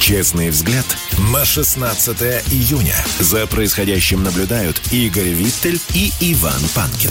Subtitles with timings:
[0.00, 0.84] Честный взгляд
[1.32, 2.22] на 16
[2.52, 2.94] июня.
[3.18, 7.10] За происходящим наблюдают Игорь Виттель и Иван Панкин.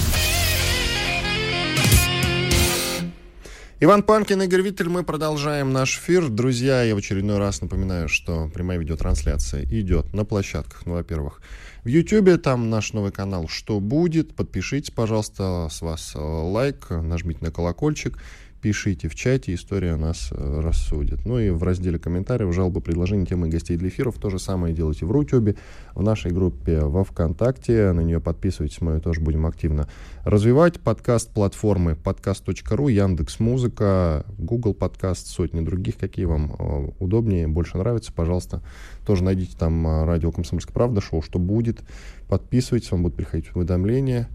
[3.81, 6.29] Иван Панкин, Игорь Виттель, мы продолжаем наш эфир.
[6.29, 11.41] Друзья, я в очередной раз напоминаю, что прямая видеотрансляция идет на площадках, ну, во-первых,
[11.83, 14.33] в Ютьюбе, там наш новый канал «Что будет?».
[14.35, 18.17] Подпишитесь, пожалуйста, с вас лайк, нажмите на колокольчик
[18.65, 21.23] пишите в чате, история нас э, рассудит.
[21.23, 24.15] Ну и в разделе комментариев, жалобы, предложения, темы гостей для эфиров.
[24.15, 25.55] То же самое делайте в Рутюбе,
[25.93, 27.91] в нашей группе во Вконтакте.
[27.91, 29.87] На нее подписывайтесь, мы ее тоже будем активно
[30.23, 30.79] развивать.
[30.79, 38.13] Подкаст платформы подкаст.ру, Яндекс Музыка, Google Подкаст, сотни других, какие вам э, удобнее, больше нравятся,
[38.13, 38.63] пожалуйста.
[39.05, 41.83] Тоже найдите там э, радио «Комсомольская правда», шоу «Что будет?».
[42.27, 44.27] Подписывайтесь, вам будут приходить уведомления.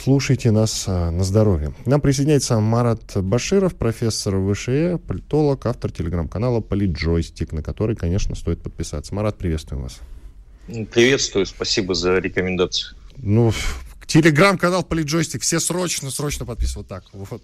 [0.00, 1.74] Слушайте нас а, на здоровье.
[1.84, 8.62] К нам присоединяется Марат Баширов, профессор ВШЭ, политолог, автор телеграм-канала «Политджойстик», на который, конечно, стоит
[8.62, 9.12] подписаться.
[9.14, 9.98] Марат, приветствуем вас.
[10.92, 12.96] Приветствую, спасибо за рекомендацию.
[13.16, 13.52] Ну,
[14.06, 16.86] телеграм-канал «Политджойстик», все срочно, срочно подписывают.
[16.86, 17.42] Так, вот.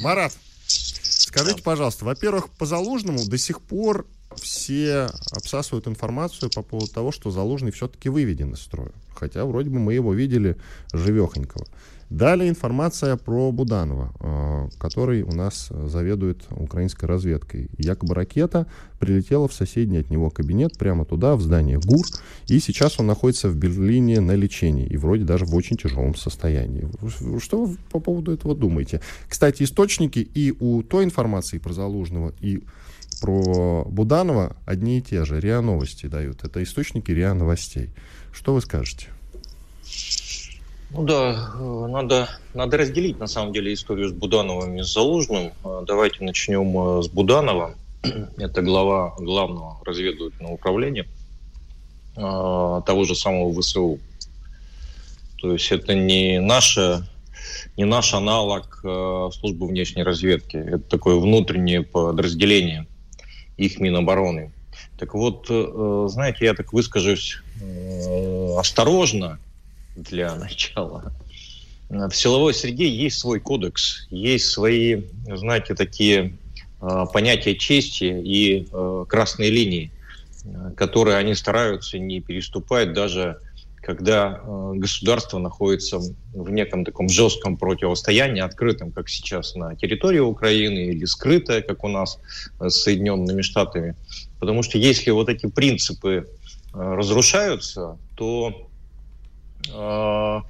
[0.00, 0.32] Марат,
[0.66, 7.30] скажите, пожалуйста, во-первых, по Залужному до сих пор все обсасывают информацию по поводу того, что
[7.30, 8.92] Залужный все-таки выведен из строя.
[9.14, 10.56] Хотя вроде бы мы его видели
[10.92, 11.64] живехонького.
[12.10, 17.70] Далее информация про Буданова, э, который у нас заведует украинской разведкой.
[17.78, 18.66] Якобы ракета
[19.00, 22.06] прилетела в соседний от него кабинет, прямо туда, в здание ГУР,
[22.46, 26.88] и сейчас он находится в Берлине на лечении, и вроде даже в очень тяжелом состоянии.
[27.40, 29.00] Что вы по поводу этого думаете?
[29.28, 32.62] Кстати, источники и у той информации про Залужного, и
[33.20, 35.40] про Буданова одни и те же.
[35.40, 36.44] РИА Новости дают.
[36.44, 37.90] Это источники РИА Новостей.
[38.34, 39.06] Что вы скажете?
[40.90, 45.52] Ну да, э, надо, надо разделить на самом деле историю с Будановым и с Залужным.
[45.64, 47.74] Э, давайте начнем э, с Буданова.
[48.36, 51.06] Это глава главного разведывательного управления
[52.16, 53.98] того же самого ВСУ.
[55.40, 57.04] То есть это не наша
[57.76, 58.84] не наш аналог
[59.32, 60.56] службы внешней разведки.
[60.56, 62.86] Это такое внутреннее подразделение
[63.56, 64.52] их Минобороны.
[65.04, 69.38] Так вот, э, знаете, я так выскажусь э, осторожно
[69.94, 71.12] для начала.
[71.90, 76.38] В силовой среде есть свой кодекс, есть свои, знаете, такие
[76.80, 78.66] э, понятия чести и
[79.06, 79.90] красные линии,
[80.74, 83.40] которые они стараются не переступать даже
[83.84, 90.86] когда э, государство находится в неком таком жестком противостоянии, открытом, как сейчас на территории Украины,
[90.86, 92.18] или скрытое, как у нас
[92.60, 93.94] э, с Соединенными Штатами.
[94.40, 96.26] Потому что если вот эти принципы
[96.74, 98.68] э, разрушаются, то
[99.68, 100.40] э,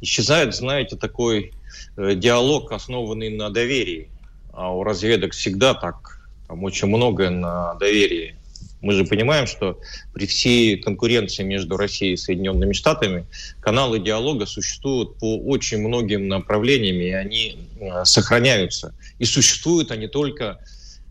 [0.00, 1.52] исчезает, знаете, такой
[1.96, 4.08] диалог, основанный на доверии.
[4.52, 8.36] А у разведок всегда так, там очень многое на доверии
[8.82, 9.78] мы же понимаем, что
[10.14, 13.26] при всей конкуренции между Россией и Соединенными Штатами
[13.60, 18.94] каналы диалога существуют по очень многим направлениям, и они э, сохраняются.
[19.18, 20.58] И существуют они только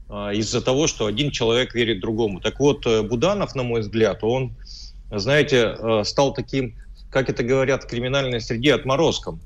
[0.10, 2.40] э, из-за того, что один человек верит другому.
[2.40, 4.56] Так вот, э, Буданов, на мой взгляд, он,
[5.12, 6.76] знаете, стал таким,
[7.12, 9.40] как это говорят в криминальной среде, отморозком.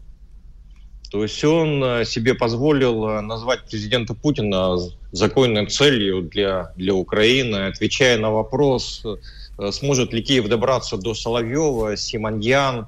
[1.14, 4.78] То есть он э, себе позволил э, назвать президента Путина
[5.12, 11.96] законной целью для, для Украины, отвечая на вопрос, э, сможет ли Киев добраться до Соловьева,
[11.98, 12.88] Симоньян,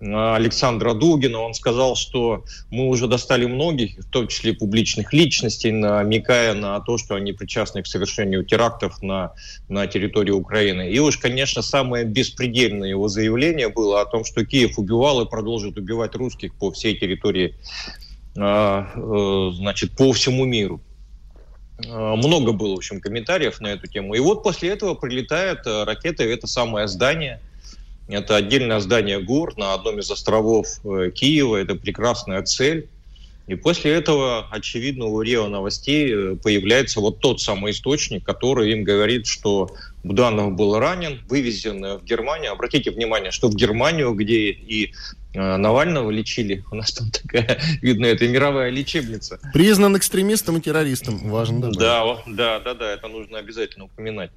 [0.00, 1.40] Александра Дугина.
[1.40, 6.98] Он сказал, что мы уже достали многих, в том числе публичных личностей, намекая на то,
[6.98, 9.32] что они причастны к совершению терактов на,
[9.68, 10.90] на территории Украины.
[10.90, 15.78] И уж, конечно, самое беспредельное его заявление было о том, что Киев убивал и продолжит
[15.78, 17.54] убивать русских по всей территории,
[18.36, 20.82] а, э, значит, по всему миру.
[21.88, 24.14] А, много было, в общем, комментариев на эту тему.
[24.14, 27.40] И вот после этого прилетает э, ракета это самое здание–
[28.08, 31.56] это отдельное здание ГУР на одном из островов э, Киева.
[31.56, 32.88] Это прекрасная цель.
[33.46, 38.82] И после этого, очевидно, у РИО новостей э, появляется вот тот самый источник, который им
[38.82, 39.70] говорит, что
[40.02, 42.52] Буданов был ранен, вывезен в Германию.
[42.52, 44.92] Обратите внимание, что в Германию, где и
[45.34, 49.40] э, Навального лечили, у нас там такая, видно, это мировая лечебница.
[49.52, 51.78] Признан экстремистом и террористом, важно добавить.
[51.78, 54.30] Да, да, да, да, это нужно обязательно упоминать.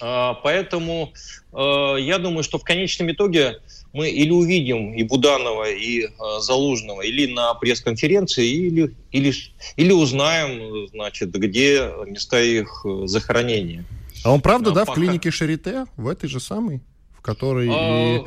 [0.00, 1.12] А, поэтому
[1.52, 3.60] э, я думаю, что в конечном итоге
[3.92, 6.08] мы или увидим и Буданова, и э,
[6.40, 9.32] Залужного, или на пресс-конференции, или, или,
[9.76, 13.84] или узнаем, значит, где места их э, захоронения.
[14.24, 14.92] А он правда, а, да, пока...
[14.92, 16.82] в клинике Шарите, в этой же самой,
[17.16, 18.18] в которой а...
[18.18, 18.24] и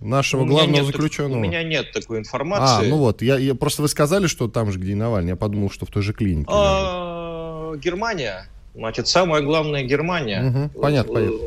[0.00, 1.38] нашего главного нет, заключенного?
[1.38, 2.86] У меня нет такой информации.
[2.86, 5.36] А, ну вот, я, я, просто вы сказали, что там же, где и Навальный, я
[5.36, 6.48] подумал, что в той же клинике.
[6.50, 10.42] А, Германия, значит, самая главная Германия.
[10.44, 11.38] Угу, понятно, понятно.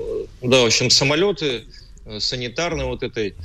[0.41, 1.63] Да, в общем, самолеты
[2.09, 3.35] Э, санитарной вот этой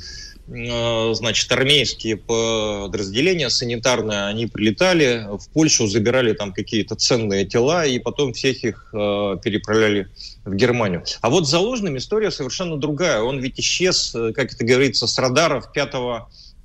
[0.48, 7.98] э, значит, армейские подразделения санитарные, они прилетали в Польшу, забирали там какие-то ценные тела, и
[7.98, 10.08] потом всех их э, переправляли
[10.44, 11.04] в Германию.
[11.20, 13.20] А вот с Заложным история совершенно другая.
[13.20, 15.94] Он ведь исчез, э, как это говорится, с радаров 5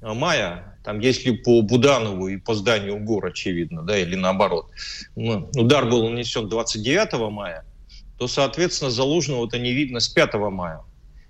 [0.02, 4.66] мая, там, если по Буданову и по зданию ГОР, очевидно, да, или наоборот.
[5.16, 7.64] Ну, удар был нанесен 29 мая,
[8.18, 10.80] то, соответственно, Залужного-то не видно с 5 мая.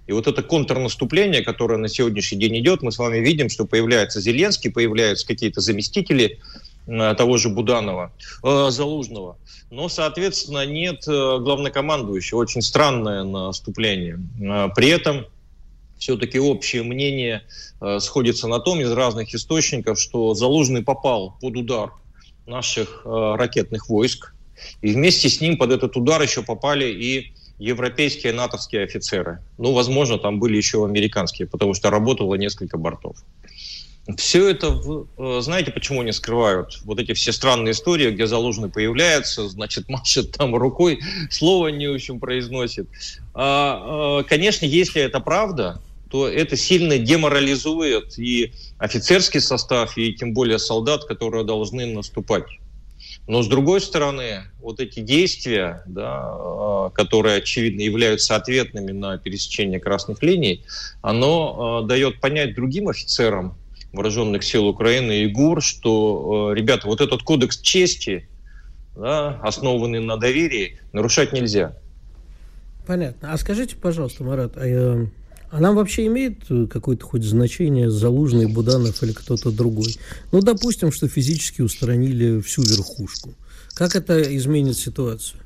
[0.08, 4.22] И вот это контрнаступление, которое на сегодняшний день идет, мы с вами видим, что появляется
[4.22, 6.40] Зеленский, появляются какие-то заместители
[6.88, 9.38] э, того же Буданова, э, Залужного.
[9.72, 12.40] Но, соответственно, нет э, главнокомандующего.
[12.40, 14.22] Очень странное наступление.
[14.42, 15.26] Э, при этом
[16.00, 17.44] все-таки общее мнение
[17.82, 21.92] э, сходится на том из разных источников, что Залужный попал под удар
[22.48, 24.34] наших э, ракетных войск.
[24.82, 29.40] И вместе с ним под этот удар еще попали и европейские натовские офицеры.
[29.58, 33.18] Ну, возможно, там были еще американские, потому что работало несколько бортов.
[34.18, 34.76] Все это,
[35.18, 36.80] э, знаете, почему не скрывают?
[36.84, 41.00] Вот эти все странные истории, где заложенный появляется, значит, машет там рукой,
[41.30, 42.88] слова не очень произносит.
[43.34, 50.34] А, а, конечно, если это правда, то это сильно деморализует и офицерский состав, и тем
[50.34, 52.46] более солдат, которые должны наступать.
[53.28, 59.80] Но с другой стороны, вот эти действия, да, а, которые, очевидно, являются ответными на пересечение
[59.80, 60.66] красных линий,
[61.04, 63.56] оно э, дает понять другим офицерам
[63.94, 68.28] вооруженных сил Украины и ГУР, что, э, ребята, вот этот кодекс чести,
[68.96, 71.78] да, основанный на доверии, нарушать нельзя.
[72.88, 73.32] Понятно.
[73.32, 75.06] А скажите, пожалуйста, Марат, а, э,
[75.52, 79.96] а нам вообще имеет э, какое-то хоть значение Залужный, Буданов или кто-то другой?
[80.32, 83.34] Ну, допустим, что физически устранили всю верхушку.
[83.74, 85.40] Как это изменит ситуацию?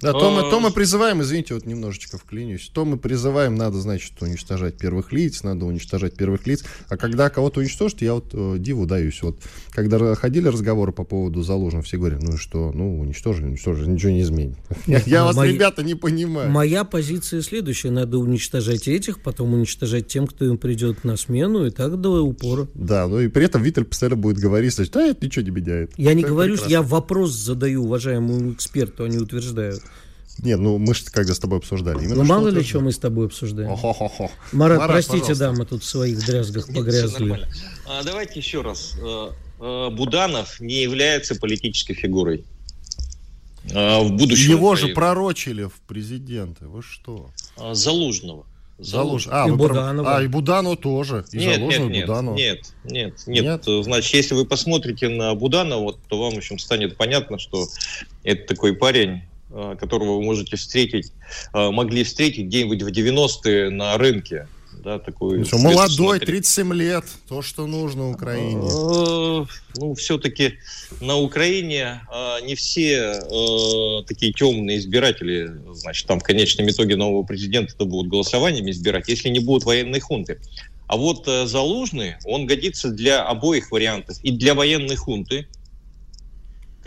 [0.00, 4.12] Да, то мы, то мы призываем, извините, вот немножечко вклинюсь, то мы призываем, надо, значит,
[4.20, 8.86] уничтожать первых лиц, надо уничтожать первых лиц, а когда кого-то уничтожить, я вот э, диву
[8.86, 9.40] даюсь, вот,
[9.70, 14.12] когда ходили разговоры по поводу заложенных, все говорят, ну и что, ну, уничтожили, уничтожили, ничего
[14.12, 14.56] не изменит.
[14.86, 16.50] Я вас, ребята, не понимаю.
[16.50, 21.70] Моя позиция следующая, надо уничтожать этих, потом уничтожать тем, кто им придет на смену, и
[21.70, 22.68] так до упора.
[22.74, 25.92] Да, ну и при этом Виталь постоянно будет говорить, что да, это ничего не меняет.
[25.96, 29.82] Я не говорю, я вопрос задаю уважаемому эксперту, они утверждают.
[30.38, 31.98] Нет, ну мы же когда с тобой обсуждали.
[32.04, 33.70] Именно ну мало ли, что мы с тобой обсуждаем.
[33.70, 34.30] О-хо-хо-хо.
[34.52, 35.44] Марат, Марат, простите, пожалуйста.
[35.44, 37.46] да, мы тут в своих дрязгах погрязли.
[37.86, 38.94] А, давайте еще раз.
[39.00, 39.30] Э,
[39.60, 42.44] э, Буданов не является политической фигурой.
[43.74, 44.50] А, в будущем.
[44.50, 46.66] Его же пророчили в президенты.
[46.66, 47.30] Вы что?
[47.56, 48.46] А, Залужного.
[48.78, 49.26] Залуж.
[49.28, 50.16] А, и Буданова.
[50.16, 51.24] А, и Буданова тоже.
[51.32, 52.36] И нет, нет, нет, Буданова.
[52.36, 53.84] нет, нет, нет, нет.
[53.84, 57.66] Значит, если вы посмотрите на Буданова, то вам, в общем, станет понятно, что
[58.22, 61.12] это такой парень, которого вы можете встретить,
[61.54, 64.48] э, могли встретить где-нибудь в 90-е на рынке.
[64.84, 68.68] Да, такой что, молодой, 37 лет, то, что нужно Украине.
[68.68, 69.44] Э,
[69.76, 70.58] ну, все-таки
[71.00, 72.00] на Украине
[72.44, 73.14] не все
[74.06, 79.40] такие темные избиратели, значит, там в конечном итоге нового президента будут голосованиями избирать, если не
[79.40, 80.38] будут военной хунты.
[80.86, 84.18] А вот Залужный, он годится для обоих вариантов.
[84.22, 85.46] И для военной хунты,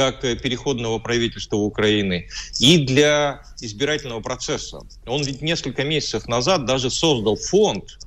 [0.02, 2.28] как э, переходного правительства Украины,
[2.60, 4.80] и для избирательного процесса.
[5.06, 8.00] Он ведь несколько месяцев назад даже создал фонд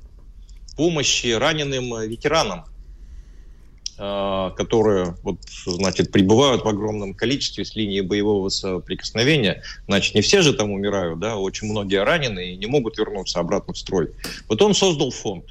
[0.75, 2.65] помощи раненым э, ветеранам,
[3.97, 9.63] э, которые вот, значит, прибывают в огромном количестве с линии боевого соприкосновения.
[9.87, 13.73] Значит, не все же там умирают, да, очень многие ранены и не могут вернуться обратно
[13.73, 14.09] в строй.
[14.49, 15.45] Вот он создал фонд.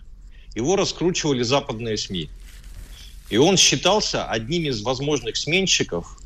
[0.55, 2.29] Его раскручивали западные СМИ.
[3.31, 6.19] И он считался одним из возможных сменщиков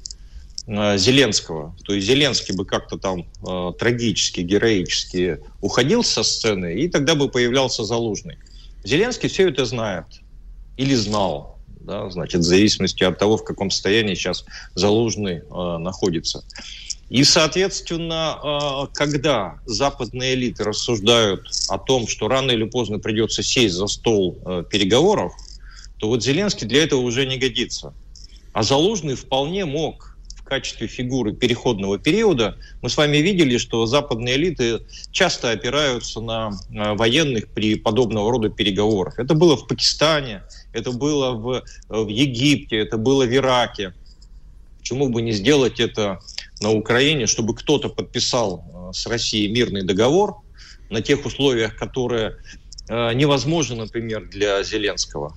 [0.69, 1.75] Зеленского.
[1.85, 7.31] То есть Зеленский бы как-то там э, трагически, героически уходил со сцены, и тогда бы
[7.31, 8.37] появлялся Залужный.
[8.85, 10.05] Зеленский все это знает
[10.77, 14.45] или знал, да, значит, в зависимости от того, в каком состоянии сейчас
[14.75, 16.45] Залужный э, находится.
[17.09, 23.75] И, соответственно, э, когда западные элиты рассуждают о том, что рано или поздно придется сесть
[23.75, 25.33] за стол э, переговоров,
[25.97, 27.95] то вот Зеленский для этого уже не годится.
[28.53, 30.18] А Залужный вполне мог
[30.49, 32.57] качестве фигуры переходного периода.
[32.83, 34.81] Мы с вами видели, что западные элиты
[35.13, 39.19] часто опираются на военных при подобного рода переговорах.
[39.19, 43.95] Это было в Пакистане, это было в, в Египте, это было в Ираке.
[44.79, 46.19] Почему бы не сделать это
[46.61, 50.37] на Украине, чтобы кто-то подписал э, с Россией мирный договор
[50.89, 52.37] на тех условиях, которые
[52.89, 55.37] э, невозможны, например, для Зеленского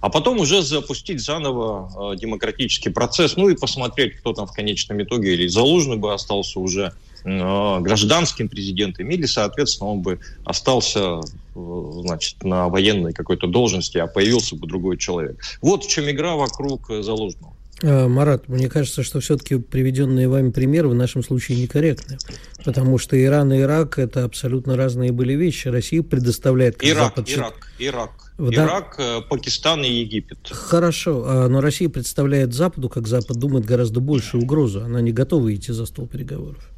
[0.00, 5.02] а потом уже запустить заново э, демократический процесс, ну и посмотреть, кто там в конечном
[5.02, 6.92] итоге, или Залужный бы остался уже
[7.24, 11.20] э, гражданским президентом, или, соответственно, он бы остался
[11.54, 15.42] э, значит, на военной какой-то должности, а появился бы другой человек.
[15.60, 17.54] Вот в чем игра вокруг Залужного.
[17.80, 22.18] Э, Марат, мне кажется, что все-таки приведенные вами примеры в нашем случае некорректны,
[22.64, 25.68] потому что Иран и Ирак– это абсолютно разные были вещи.
[25.68, 26.84] Россия предоставляет...
[26.84, 27.30] Ирак, Запад...
[27.30, 28.10] Ирак, Ирак.
[28.38, 28.64] Да.
[28.64, 30.38] Ирак, э, Пакистан и Египет.
[30.50, 34.82] Хорошо, а, но Россия представляет Западу, как Запад думает, гораздо большую угрозу.
[34.82, 36.68] Она не готова идти за стол переговоров.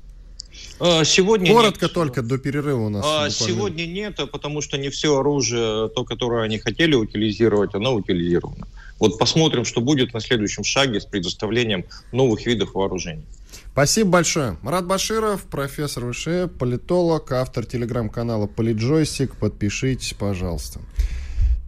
[0.81, 1.95] А, сегодня Коротко нет.
[1.95, 3.05] только до перерыва у нас.
[3.07, 8.67] А, сегодня нет, потому что не все оружие, то, которое они хотели утилизировать, оно утилизировано.
[8.99, 13.25] Вот посмотрим, что будет на следующем шаге с предоставлением новых видов вооружений.
[13.73, 14.57] Спасибо большое.
[14.63, 19.37] Марат Баширов, профессор ВШ, политолог, автор телеграм-канала Политджойсик.
[19.37, 20.81] Подпишитесь, пожалуйста.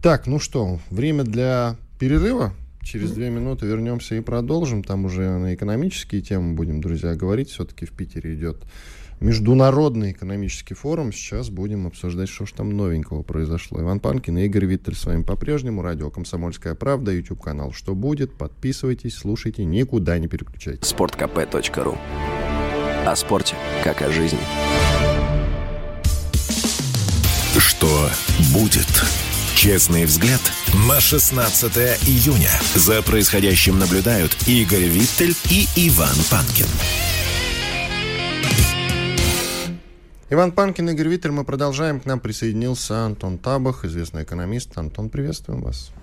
[0.01, 2.53] Так, ну что, время для перерыва.
[2.81, 4.81] Через две минуты вернемся и продолжим.
[4.81, 7.49] Там уже на экономические темы будем, друзья, говорить.
[7.49, 8.63] Все-таки в Питере идет
[9.19, 11.11] Международный экономический форум.
[11.11, 13.81] Сейчас будем обсуждать, что же там новенького произошло.
[13.81, 15.81] Иван Панкин и Игорь Виттель с вами по-прежнему.
[15.81, 18.37] Радио «Комсомольская правда», YouTube-канал «Что будет?».
[18.37, 20.87] Подписывайтесь, слушайте, никуда не переключайтесь.
[20.87, 21.97] Спорткп.ру
[23.05, 24.39] О спорте, как о жизни.
[27.57, 28.09] Что
[28.53, 28.87] будет?
[29.55, 30.41] Честный взгляд
[30.87, 31.75] на 16
[32.07, 32.51] июня.
[32.75, 36.67] За происходящим наблюдают Игорь Виттель и Иван Панкин.
[40.29, 42.01] Иван Панкин, Игорь Виттель, мы продолжаем.
[42.01, 44.77] К нам присоединился Антон Табах, известный экономист.
[44.77, 45.93] Антон, приветствуем вас.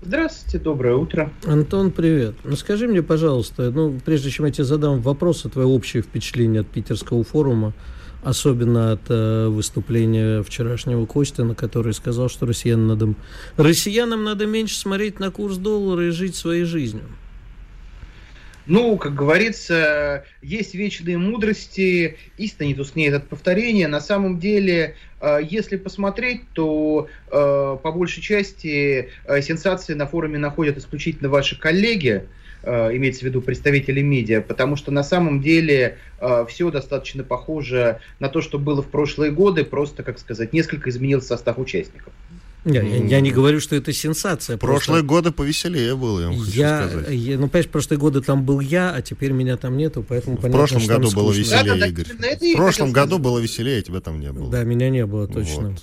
[0.00, 1.30] Здравствуйте, доброе утро.
[1.44, 2.36] Антон, привет.
[2.42, 6.68] Ну скажи мне, пожалуйста, ну прежде чем я тебе задам вопрос, твое общее впечатление от
[6.68, 7.74] питерского форума,
[8.22, 13.14] особенно от э, выступления вчерашнего Костина, который сказал, что россиянам надо,
[13.58, 17.04] россиянам надо меньше смотреть на курс доллара и жить своей жизнью.
[18.70, 23.88] Ну, как говорится, есть вечные мудрости, истина не тускнеет от повторения.
[23.88, 30.38] На самом деле, э, если посмотреть, то э, по большей части э, сенсации на форуме
[30.38, 32.28] находят исключительно ваши коллеги,
[32.62, 35.96] имеется в виду представители медиа, потому что на самом деле
[36.46, 41.28] все достаточно похоже на то, что было в прошлые годы, просто, как сказать, несколько изменился
[41.28, 42.12] состав участников.
[42.64, 44.56] Я, я, я не говорю, что это сенсация.
[44.58, 45.06] Прошлые просто...
[45.06, 47.10] годы повеселее было, я вам хочу я, сказать.
[47.10, 50.42] Я, ну, понимаешь, прошлые годы там был я, а теперь меня там нету, поэтому В
[50.42, 52.06] понятно, прошлом году было веселее, да, Игорь.
[52.18, 54.50] Да, В прошлом году было веселее, а тебя там не было.
[54.50, 55.70] Да, меня не было, точно.
[55.70, 55.82] Вот.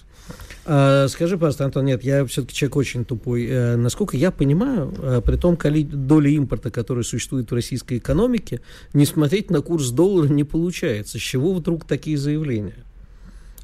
[0.70, 3.48] А, скажи, пожалуйста, Антон, нет, я все-таки человек очень тупой.
[3.50, 8.60] А, насколько я понимаю, а, при том доля импорта, которая существует в российской экономике,
[8.94, 11.20] не смотреть на курс доллара не получается.
[11.20, 12.84] С чего вдруг такие заявления?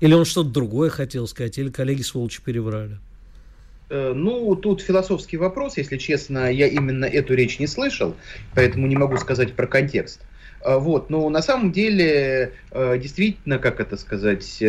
[0.04, 2.98] Или он что-то другое хотел сказать, или коллеги сволочи переврали?
[3.90, 8.14] Э, ну, тут философский вопрос, если честно, я именно эту речь не слышал,
[8.54, 10.20] поэтому не могу сказать про контекст.
[10.60, 14.62] Э, вот, но на самом деле, э, действительно, как это сказать,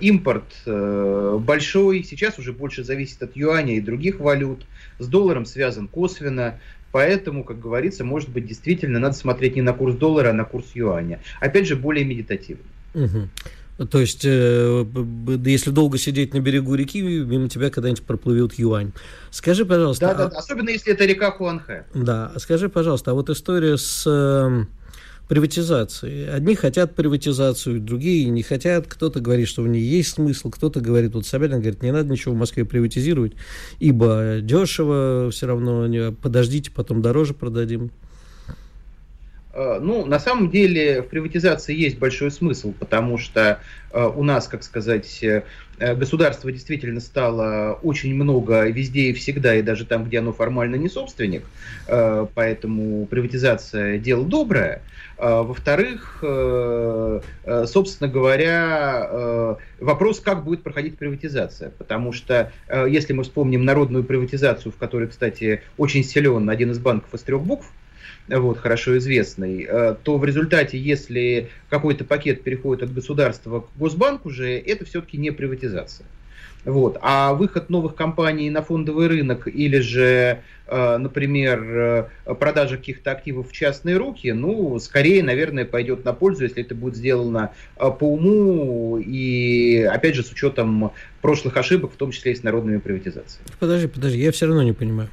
[0.00, 4.64] импорт большой, сейчас уже больше зависит от юаня и других валют,
[4.98, 6.58] с долларом связан косвенно,
[6.92, 10.64] Поэтому, как говорится, может быть, действительно надо смотреть не на курс доллара, а на курс
[10.72, 11.20] юаня.
[11.40, 12.64] Опять же, более медитативно.
[12.94, 13.28] Угу.
[13.90, 14.86] То есть, э,
[15.44, 18.92] если долго сидеть на берегу реки, мимо тебя когда-нибудь проплывет юань.
[19.30, 20.06] Скажи, пожалуйста...
[20.06, 20.38] Да, да, а...
[20.38, 21.84] особенно если это река Хуанхэ.
[21.94, 24.64] Да, скажи, пожалуйста, а вот история с э,
[25.28, 26.30] приватизацией.
[26.30, 28.86] Одни хотят приватизацию, другие не хотят.
[28.86, 32.34] Кто-то говорит, что в ней есть смысл, кто-то говорит, вот Собянин говорит, не надо ничего
[32.34, 33.32] в Москве приватизировать,
[33.78, 37.90] ибо дешево все равно, подождите, потом дороже продадим.
[39.56, 43.58] Э, ну, на самом деле в приватизации есть большой смысл, потому что
[43.90, 45.44] э, у нас, как сказать, э,
[45.78, 50.88] государство действительно стало очень много везде и всегда, и даже там, где оно формально не
[50.88, 51.44] собственник,
[52.34, 54.80] поэтому приватизация дело доброе.
[55.18, 56.24] Во-вторых,
[57.66, 61.72] собственно говоря, вопрос, как будет проходить приватизация.
[61.76, 62.52] Потому что,
[62.88, 67.42] если мы вспомним народную приватизацию, в которой, кстати, очень силен один из банков из трех
[67.42, 67.70] букв,
[68.28, 74.28] вот, хорошо известный, э, то в результате, если какой-то пакет переходит от государства к Госбанку
[74.28, 76.06] уже, это все-таки не приватизация.
[76.64, 76.98] Вот.
[77.00, 83.50] А выход новых компаний на фондовый рынок или же, э, например, э, продажа каких-то активов
[83.50, 88.98] в частные руки, ну, скорее, наверное, пойдет на пользу, если это будет сделано по уму
[88.98, 90.90] и, опять же, с учетом
[91.22, 93.46] прошлых ошибок, в том числе и с народными приватизациями.
[93.60, 95.08] Подожди, подожди, я все равно не понимаю.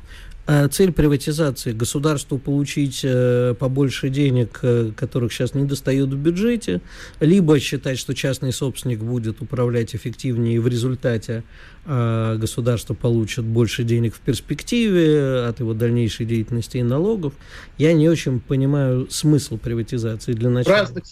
[0.45, 6.81] А цель приватизации государству получить э, побольше денег, э, которых сейчас не достает в бюджете,
[7.21, 11.43] либо считать, что частный собственник будет управлять эффективнее, и в результате
[11.85, 17.31] э, государство получит больше денег в перспективе от его дальнейшей деятельности и налогов.
[17.77, 20.75] Я не очень понимаю смысл приватизации для начала.
[20.75, 21.03] В разных,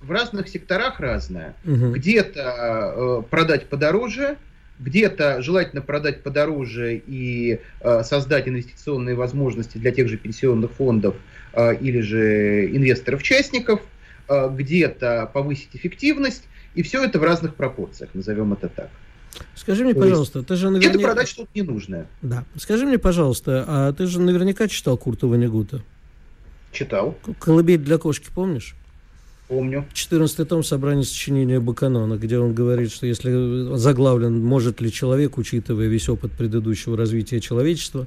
[0.00, 1.54] в разных секторах разное.
[1.64, 1.92] Угу.
[1.92, 4.36] Где-то э, продать подороже,
[4.80, 11.14] где-то желательно продать подороже и э, создать инвестиционные возможности для тех же пенсионных фондов
[11.52, 13.80] э, или же инвесторов-частников,
[14.28, 16.44] э, где-то повысить эффективность,
[16.74, 18.90] и все это в разных пропорциях, назовем это так.
[19.54, 20.98] Скажи мне, пожалуйста, ты же наверняка...
[20.98, 22.06] Это продать что-то ненужное.
[22.22, 22.44] Да.
[22.56, 25.82] Скажи мне, пожалуйста, а ты же наверняка читал Курта Ванегута?
[26.72, 27.16] Читал.
[27.38, 28.76] «Колыбель для кошки» помнишь?
[29.50, 29.84] Помню.
[29.92, 35.88] 14 том собрания сочинения Баканона, где он говорит, что если заглавлен «Может ли человек, учитывая
[35.88, 38.06] весь опыт предыдущего развития человечества,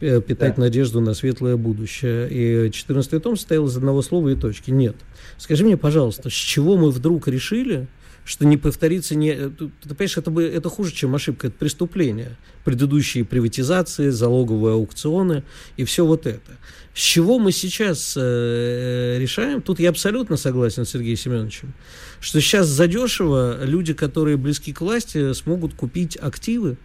[0.00, 0.62] э, питать да.
[0.62, 2.68] надежду на светлое будущее.
[2.68, 4.70] И 14 том состоял из одного слова и точки.
[4.70, 4.94] Нет.
[5.36, 7.88] Скажи мне, пожалуйста, с чего мы вдруг решили,
[8.24, 9.30] что не повторится не...
[9.30, 12.36] Э, ты, ты понимаешь, это, бы, это хуже, чем ошибка, это преступление.
[12.64, 15.42] Предыдущие приватизации, залоговые аукционы
[15.76, 16.52] и все вот это.
[16.98, 19.62] С чего мы сейчас э, решаем?
[19.62, 21.72] Тут я абсолютно согласен с Сергеем Семеновичем,
[22.18, 26.76] что сейчас задешево люди, которые близки к власти, смогут купить активы,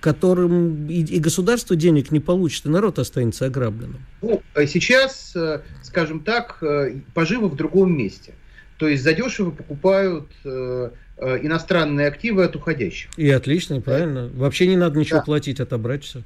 [0.00, 4.04] которым и, и государство денег не получит, и народ останется ограбленным.
[4.20, 8.34] Ну, а сейчас, э, скажем так, э, поживы в другом месте.
[8.78, 13.16] То есть задешево покупают э, иностранные активы от уходящих.
[13.16, 14.28] И отлично, правильно.
[14.34, 15.24] Вообще не надо ничего да.
[15.24, 16.24] платить, отобрать все.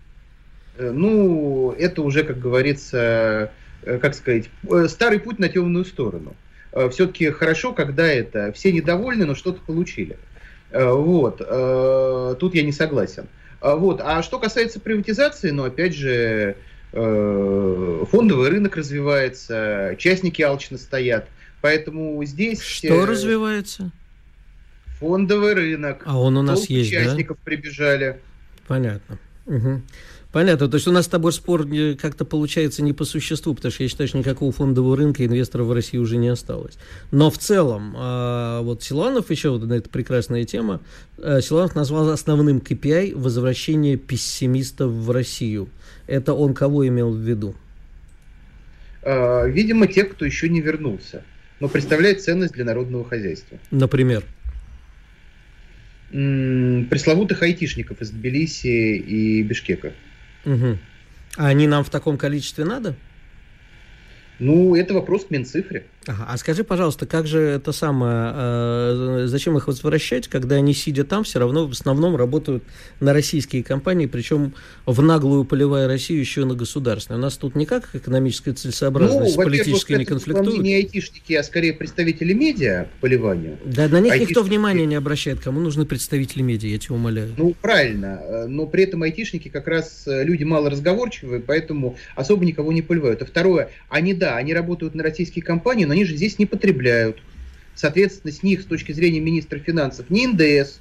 [0.80, 6.34] Э, ну, это уже, как говорится, э, как сказать, э, старый путь на темную сторону.
[6.92, 10.16] Все-таки хорошо, когда это все недовольны, но что-то получили.
[10.72, 13.26] Вот, тут я не согласен.
[13.60, 16.54] Вот, а что касается приватизации, ну, опять же,
[16.92, 21.26] фондовый рынок развивается, частники алчно стоят,
[21.60, 22.60] поэтому здесь...
[22.60, 23.90] Что развивается?
[25.00, 26.04] Фондовый рынок.
[26.06, 27.42] А он у нас есть, участников да?
[27.42, 28.20] прибежали.
[28.68, 29.18] Понятно.
[29.46, 29.82] Угу.
[30.32, 30.68] Понятно.
[30.68, 31.66] То есть у нас с тобой спор
[32.00, 35.72] как-то получается не по существу, потому что я считаю, что никакого фондового рынка инвесторов в
[35.72, 36.78] России уже не осталось.
[37.10, 40.80] Но в целом, а, вот Силанов еще, вот это прекрасная тема,
[41.18, 45.68] а, Силанов назвал основным KPI возвращение пессимистов в Россию.
[46.06, 47.56] Это он кого имел в виду?
[49.02, 51.24] А, видимо, те, кто еще не вернулся,
[51.58, 53.58] но представляет ценность для народного хозяйства.
[53.70, 54.24] Например?
[56.10, 59.92] пресловутых айтишников из Тбилиси и Бишкека.
[60.44, 60.78] Угу.
[61.36, 62.94] А они нам в таком количестве надо?
[64.38, 65.86] Ну, это вопрос к Минцифре.
[66.10, 66.26] Ага.
[66.28, 71.22] А скажи, пожалуйста, как же это самое, э, зачем их возвращать, когда они, сидя там,
[71.22, 72.64] все равно в основном работают
[72.98, 74.54] на российские компании, причем
[74.86, 77.20] в наглую поливая Россию еще на государственную.
[77.20, 80.60] У нас тут никак экономическая целесообразность ну, политическая не конфликтует.
[80.62, 83.58] не айтишники, а скорее представители медиа поливанию.
[83.64, 84.30] Да, на них айтишники...
[84.30, 85.40] никто внимания не обращает.
[85.40, 87.34] Кому нужны представители медиа, я тебя умоляю.
[87.36, 88.20] Ну, правильно.
[88.22, 92.82] Э, но при этом айтишники как раз э, люди мало разговорчивые, поэтому особо никого не
[92.82, 93.22] поливают.
[93.22, 97.18] А второе, они, да, они работают на российские компании, но они же здесь не потребляют.
[97.74, 100.80] Соответственно, с них, с точки зрения министра финансов, ни НДС,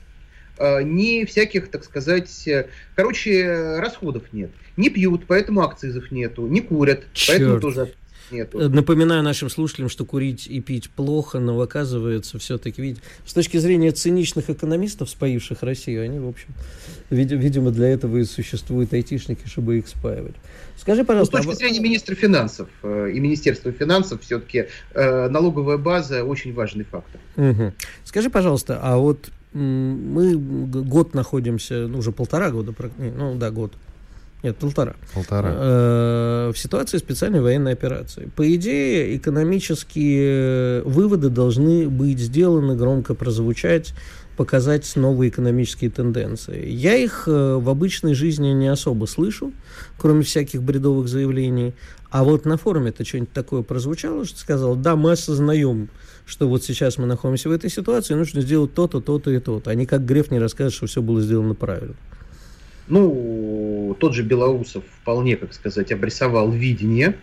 [0.57, 4.51] э, ни всяких, так сказать, э, короче, расходов нет.
[4.75, 7.37] Не пьют, поэтому акцизов нету, не курят, Черт.
[7.39, 7.93] поэтому тоже
[8.31, 8.69] нету.
[8.69, 13.91] Напоминаю нашим слушателям, что курить и пить плохо, но оказывается, все-таки, видите, с точки зрения
[13.91, 16.49] циничных экономистов, споивших Россию, они, в общем,
[17.09, 20.35] видимо, для этого и существуют айтишники, чтобы их спаивать.
[20.77, 21.37] Скажи, пожалуйста...
[21.37, 26.53] Ну, с точки зрения министра финансов э, и Министерства финансов все-таки э, налоговая база очень
[26.53, 27.19] важный фактор.
[27.35, 27.73] Угу.
[28.05, 33.73] Скажи, пожалуйста, а вот мы год находимся, ну, уже полтора года, ну да, год,
[34.41, 34.95] нет, полтора.
[35.13, 35.51] Полтора.
[35.53, 38.29] Э, в ситуации специальной военной операции.
[38.35, 43.93] По идее, экономические выводы должны быть сделаны, громко прозвучать
[44.39, 46.65] показать новые экономические тенденции.
[46.69, 49.51] Я их э, в обычной жизни не особо слышу,
[49.97, 51.73] кроме всяких бредовых заявлений.
[52.09, 55.89] А вот на форуме это что-нибудь такое прозвучало, что сказал, да, мы осознаем,
[56.25, 59.71] что вот сейчас мы находимся в этой ситуации, нужно сделать то-то, то-то и то-то.
[59.71, 61.95] Они как Греф не расскажут, что все было сделано правильно.
[62.89, 67.15] Ну, тот же Белоусов вполне, как сказать, обрисовал видение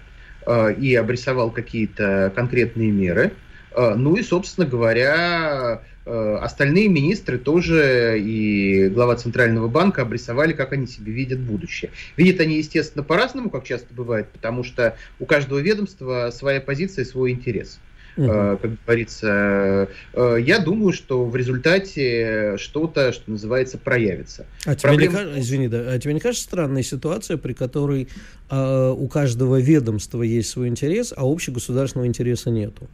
[0.46, 3.32] э, и обрисовал какие-то конкретные меры.
[3.72, 10.72] Э, ну и, собственно говоря, Э, остальные министры тоже и глава Центрального банка обрисовали, как
[10.72, 11.90] они себе видят будущее.
[12.16, 17.08] Видят они, естественно, по-разному, как часто бывает, потому что у каждого ведомства своя позиция и
[17.08, 17.80] свой интерес.
[18.16, 18.26] Угу.
[18.26, 24.46] Как говорится, э, я думаю, что в результате что-то, что называется, проявится.
[24.64, 28.08] А тебе, не, извини, да, а тебе не кажется странная ситуация, при которой
[28.50, 32.88] э, у каждого ведомства есть свой интерес, а общегосударственного интереса нету?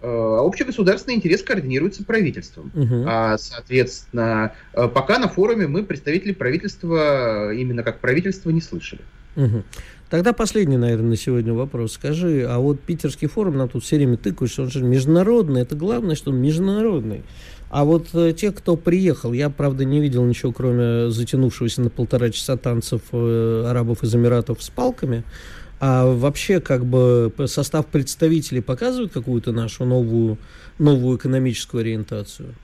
[0.00, 2.70] А общегосударственный интерес координируется правительством.
[2.74, 3.04] Угу.
[3.06, 9.02] А, соответственно, пока на форуме мы представителей правительства именно как правительства не слышали.
[9.36, 9.62] Угу.
[10.10, 11.92] Тогда последний, наверное, на сегодня вопрос.
[11.92, 15.62] Скажи, а вот питерский форум нам тут все время тыкают, что он же международный.
[15.62, 17.24] Это главное, что он международный.
[17.70, 22.30] А вот э, те, кто приехал, я, правда, не видел ничего, кроме затянувшегося на полтора
[22.30, 25.24] часа танцев э, арабов из Эмиратов с палками.
[25.78, 30.38] А вообще, как бы, состав представителей показывает какую-то нашу новую,
[30.78, 32.54] новую экономическую ориентацию?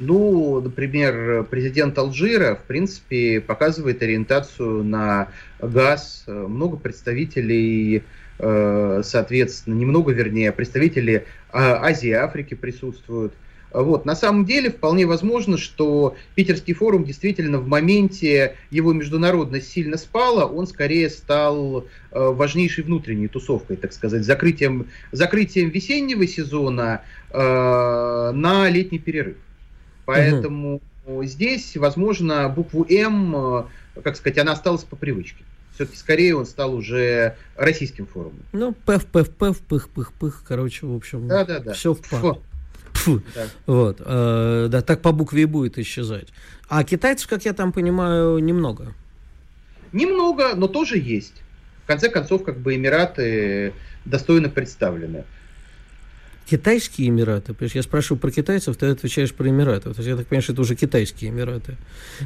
[0.00, 5.28] Ну, например, президент Алжира, в принципе, показывает ориентацию на
[5.60, 6.24] газ.
[6.26, 8.02] Много представителей,
[8.38, 13.34] э, соответственно, немного, вернее, представители а, Азии и Африки присутствуют.
[13.72, 14.06] Вот.
[14.06, 20.46] На самом деле, вполне возможно, что Питерский форум действительно в моменте его международность сильно спала,
[20.46, 28.68] он скорее стал э, важнейшей внутренней тусовкой, так сказать, закрытием, закрытием весеннего сезона э, на
[28.70, 29.36] летний перерыв.
[30.04, 31.24] Поэтому угу.
[31.24, 33.62] здесь, возможно, букву М, э,
[34.02, 35.44] как сказать, она осталась по привычке.
[35.74, 38.42] Все-таки скорее он стал уже российским форумом.
[38.52, 41.72] Ну, пф, пф, пф, пых, пых, пых, короче, в общем, да, да, да.
[41.72, 42.38] все в пах.
[42.92, 43.22] Фу.
[43.34, 43.46] Да.
[43.66, 46.28] Вот, э, да, так по букве и будет исчезать.
[46.68, 48.94] А китайцев, как я там понимаю, немного.
[49.92, 51.42] Немного, но тоже есть.
[51.84, 53.72] В конце концов, как бы Эмираты
[54.04, 55.24] достойно представлены.
[56.48, 57.54] Китайские Эмираты?
[57.74, 59.90] Я спрашиваю про китайцев, ты отвечаешь про Эмираты.
[59.90, 61.76] То есть я так понимаю, что это уже китайские Эмираты.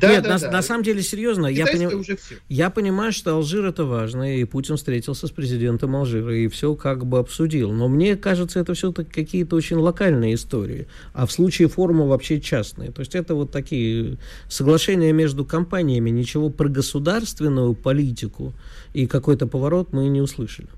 [0.00, 0.50] Да, Нет, да, на, да.
[0.50, 2.02] на самом деле, серьезно, я, поним...
[2.48, 7.04] я понимаю, что Алжир это важно, и Путин встретился с президентом Алжира, и все как
[7.04, 7.72] бы обсудил.
[7.72, 10.86] Но мне кажется, это все-таки какие-то очень локальные истории.
[11.12, 12.92] А в случае форума вообще частные.
[12.92, 14.16] То есть это вот такие
[14.48, 18.54] соглашения между компаниями, ничего про государственную политику
[18.94, 20.68] и какой-то поворот мы не услышали.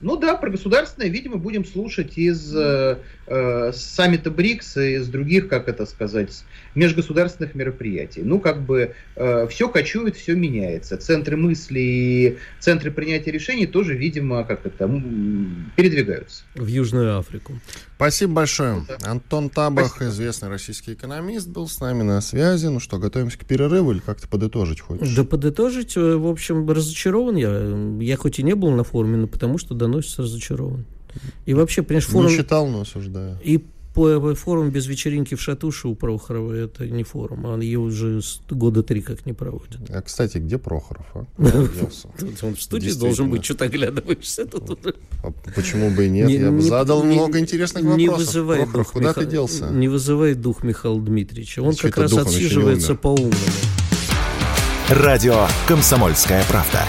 [0.00, 5.48] Ну да, про государственное, видимо, будем слушать из э, э, саммита БРИКС и из других,
[5.48, 6.44] как это сказать,
[6.76, 8.22] межгосударственных мероприятий.
[8.22, 10.98] Ну, как бы э, все кочует, все меняется.
[10.98, 14.88] Центры мысли и центры принятия решений тоже, видимо, как это,
[15.74, 16.44] передвигаются.
[16.54, 17.60] В Южную Африку.
[17.98, 18.86] Спасибо большое.
[19.02, 20.10] Антон Табах, Спасибо.
[20.10, 22.68] известный российский экономист, был с нами на связи.
[22.68, 25.16] Ну что, готовимся к перерыву или как-то подытожить хочешь?
[25.16, 27.76] Да подытожить, э, в общем, разочарован я.
[28.00, 30.86] Я хоть и не был на форуме, но потому что доносится разочарован.
[31.44, 32.30] И вообще, понимаешь, форум...
[32.30, 33.36] Не читал, но осуждаю.
[33.42, 33.66] И
[34.34, 39.02] форум без вечеринки в Шатуше у Прохорова это не форум, он ее уже года три
[39.02, 39.78] как не проводит.
[39.90, 41.06] А, кстати, где Прохоров?
[41.14, 41.26] А?
[42.42, 44.78] Он в студии должен быть, что-то оглядываешься тут.
[45.22, 46.30] А почему бы и нет?
[46.30, 48.34] Я бы задал много интересных вопросов.
[48.36, 49.68] Не куда ты делся?
[49.70, 51.60] Не вызывай дух Михаила Дмитриевича.
[51.60, 53.34] Он как раз отсиживается по-умному.
[54.88, 56.80] Радио «Комсомольская правда».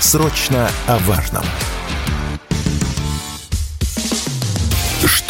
[0.00, 1.44] Срочно о важном.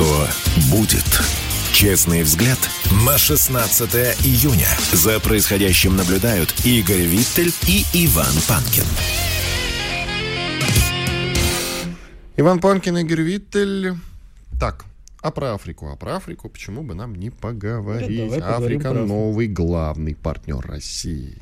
[0.00, 0.26] Что
[0.70, 1.04] будет?
[1.74, 2.58] Честный взгляд
[3.06, 4.66] на 16 июня.
[4.92, 8.84] За происходящим наблюдают Игорь Виттель и Иван Панкин.
[12.38, 13.92] Иван Панкин, Игорь Виттель.
[14.58, 14.86] Так,
[15.20, 15.90] а про Африку?
[15.90, 18.38] А про Африку почему бы нам не поговорить?
[18.38, 21.36] Да, Африка новый главный партнер России.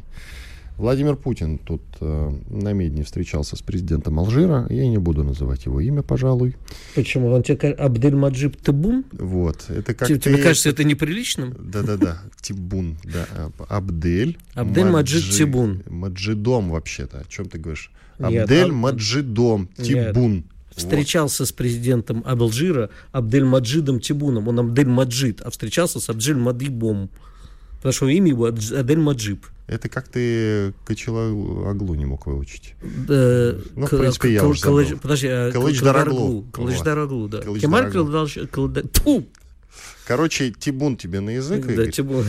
[0.78, 4.64] Владимир Путин тут э, на Медне встречался с президентом Алжира.
[4.70, 6.56] Я не буду называть его имя, пожалуй.
[6.94, 7.32] Почему?
[7.32, 9.04] Он тебе Абдельмаджиб Тибун?
[9.10, 9.64] Вот.
[9.68, 10.30] Это как тебе, ты...
[10.30, 11.56] тебе кажется это неприличным?
[11.58, 12.22] Да-да-да.
[12.40, 12.96] Тибун.
[13.02, 13.26] Да.
[13.68, 14.38] Абдель.
[14.54, 15.82] Абдель Маджид Тибун.
[15.88, 17.18] Маджидом вообще-то.
[17.18, 17.90] О чем ты говоришь?
[18.18, 20.44] Абдель Маджидом Тибун.
[20.70, 21.48] Встречался вот.
[21.48, 24.46] с президентом Алжира Абдель Маджидом Тибуном.
[24.46, 27.10] Он Абдель Маджид, а встречался с Абдель Мадибом.
[27.78, 29.46] Потому что имя его Адель Маджиб.
[29.66, 31.28] Это как ты Качала
[31.70, 32.74] Аглу не мог выучить?
[32.82, 34.98] Да, ну, в принципе, я уже забыл.
[35.00, 36.44] Подожди, Калыч Дороглу.
[36.52, 37.40] Калыч Дороглу, да.
[37.40, 37.92] Кемаль
[40.08, 42.24] Короче, Тибун тебе на язык, Да, Тибун.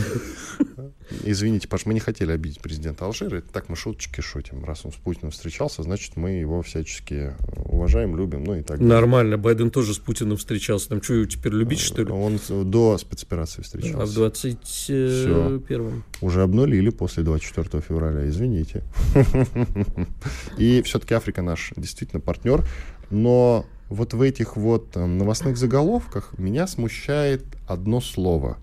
[1.24, 3.40] Извините, Паш, мы не хотели обидеть президента Алжира.
[3.40, 4.66] Так мы шуточки шутим.
[4.66, 8.86] Раз он с Путиным встречался, значит, мы его всячески уважаем, любим, ну и так далее.
[8.86, 9.38] Нормально.
[9.38, 10.90] Байден тоже с Путиным встречался.
[10.90, 12.10] Там что, его теперь любить, что ли?
[12.10, 14.02] Он до спецоперации встречался.
[14.02, 16.04] А в 21-м?
[16.20, 18.84] Уже обнулили после 24 февраля, извините.
[20.58, 22.62] И все-таки Африка наш действительно партнер.
[23.08, 28.56] Но вот в этих вот э, новостных заголовках меня смущает одно слово.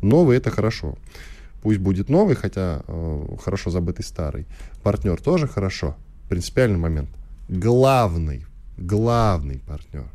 [0.00, 0.96] Новый это хорошо.
[1.60, 4.46] Пусть будет новый, хотя э, хорошо забытый старый.
[4.82, 5.96] Партнер тоже хорошо.
[6.28, 7.10] Принципиальный момент.
[7.48, 8.46] Главный,
[8.78, 10.08] главный партнер.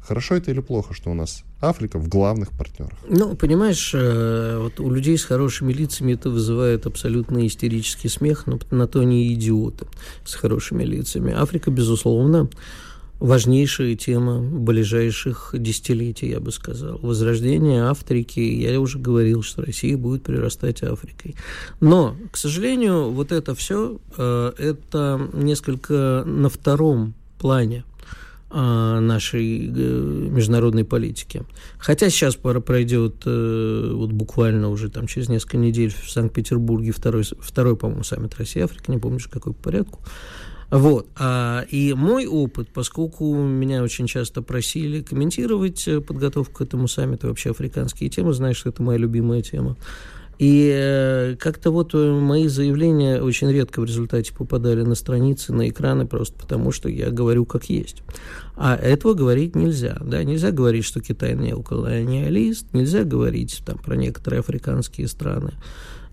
[0.00, 2.96] Хорошо это или плохо, что у нас Африка в главных партнерах?
[3.08, 8.60] Ну, понимаешь, э, вот у людей с хорошими лицами это вызывает абсолютно истерический смех, но
[8.70, 9.86] на то они идиоты
[10.24, 11.32] с хорошими лицами.
[11.32, 12.48] Африка, безусловно,
[13.18, 16.98] важнейшая тема ближайших десятилетий, я бы сказал.
[16.98, 21.34] Возрождение Африки, я уже говорил, что Россия будет прирастать Африкой.
[21.80, 27.84] Но, к сожалению, вот это все, э, это несколько на втором плане
[28.50, 31.42] э, нашей э, международной политики.
[31.78, 37.76] Хотя сейчас пора пройдет вот буквально уже там через несколько недель в Санкт-Петербурге второй, второй
[37.76, 40.00] по-моему, саммит России-Африка, не помню, какой по порядку.
[40.70, 41.06] Вот.
[41.16, 47.28] А, и мой опыт, поскольку меня очень часто просили комментировать э, подготовку к этому саммиту,
[47.28, 49.76] вообще африканские темы, знаешь, что это моя любимая тема.
[50.38, 55.68] И э, как-то вот э, мои заявления очень редко в результате попадали на страницы, на
[55.68, 58.02] экраны, просто потому что я говорю как есть.
[58.54, 59.96] А этого говорить нельзя.
[60.02, 60.22] Да?
[60.24, 65.54] Нельзя говорить, что Китай неоколониалист, нельзя говорить там, про некоторые африканские страны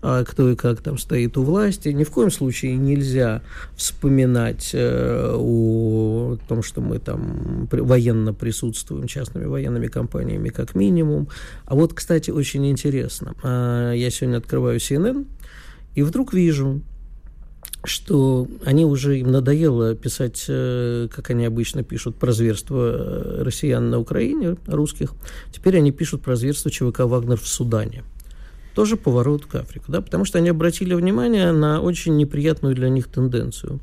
[0.04, 1.88] кто и как там стоит у власти.
[1.88, 3.40] Ни в коем случае нельзя
[3.74, 11.28] вспоминать э, о том, что мы там военно присутствуем частными военными компаниями как минимум.
[11.64, 13.34] А вот, кстати, очень интересно.
[13.42, 15.26] А, я сегодня открываю CNN,
[15.94, 16.82] и вдруг вижу,
[17.84, 23.88] что они уже им надоело писать, э, как они обычно пишут, про зверство э, россиян
[23.88, 25.12] на Украине, русских.
[25.50, 28.04] Теперь они пишут про зверство ЧВК «Вагнер» в Судане
[28.74, 33.08] тоже поворот к Африке, да, потому что они обратили внимание на очень неприятную для них
[33.08, 33.80] тенденцию.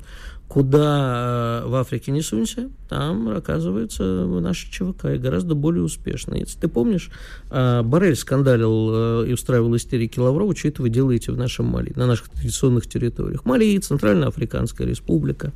[0.48, 6.40] Куда э, в Африке не сунься, там оказывается наши ЧВК и гораздо более успешные.
[6.40, 7.10] Если ты помнишь,
[7.50, 11.94] э, Барель скандалил э, и устраивал истерики Лаврову, что это вы делаете в нашем Мали,
[11.96, 13.46] на наших традиционных территориях.
[13.46, 15.52] Мали, Центральноафриканская республика,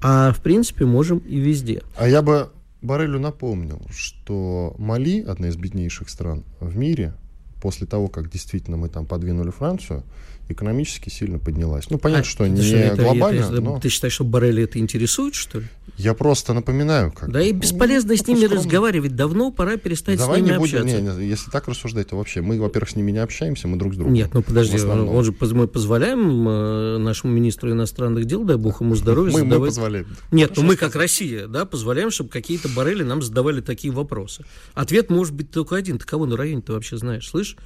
[0.00, 1.82] а в принципе можем и везде.
[1.98, 2.48] А я бы
[2.80, 7.12] Барелю напомнил, что Мали, одна из беднейших стран в мире,
[7.60, 10.02] после того, как действительно мы там подвинули Францию,
[10.48, 11.90] экономически сильно поднялась.
[11.90, 13.80] Ну, понятно, а, что не это, глобально, это, но...
[13.80, 15.66] Ты считаешь, что Барели это интересует, что ли?
[15.96, 17.12] Я просто напоминаю.
[17.12, 17.30] Как...
[17.30, 18.56] Да и бесполезно ну, с ними скромно.
[18.56, 19.16] разговаривать.
[19.16, 21.00] Давно пора перестать Давай с ними не будем, общаться.
[21.00, 23.94] Не, не, если так рассуждать, то вообще мы, во-первых, с ними не общаемся, мы друг
[23.94, 24.14] с другом.
[24.14, 28.94] Нет, ну подожди, он же, мы позволяем э, нашему министру иностранных дел, дай бог ему
[28.94, 29.60] здоровья, мы, задавать...
[29.60, 30.06] мы позволяем.
[30.30, 34.44] Нет, ну мы как Россия, да, позволяем, чтобы какие-то Барели нам задавали такие вопросы.
[34.74, 35.98] Ответ может быть только один.
[35.98, 37.56] Ты кого на районе ты вообще знаешь, слышь?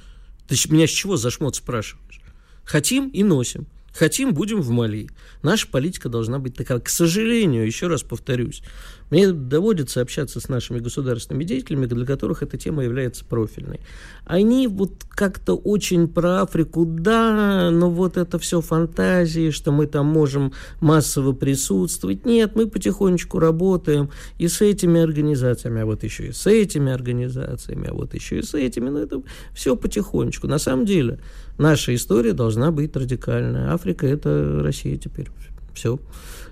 [0.47, 2.22] Ты меня с чего за шмот спрашиваешь?
[2.63, 3.67] Хотим и носим.
[3.93, 5.07] Хотим, будем в Мали.
[5.43, 6.79] Наша политика должна быть такая.
[6.79, 8.63] К сожалению, еще раз повторюсь,
[9.11, 13.81] мне доводится общаться с нашими государственными деятелями, для которых эта тема является профильной.
[14.25, 20.07] Они вот как-то очень про Африку, да, но вот это все фантазии, что мы там
[20.07, 22.25] можем массово присутствовать.
[22.25, 27.89] Нет, мы потихонечку работаем и с этими организациями, а вот еще и с этими организациями,
[27.89, 28.89] а вот еще и с этими.
[28.89, 29.21] Ну, это
[29.53, 30.47] все потихонечку.
[30.47, 31.19] На самом деле,
[31.57, 33.73] наша история должна быть радикальная.
[33.73, 35.29] Африка– это Россия теперь.
[35.73, 35.99] Все.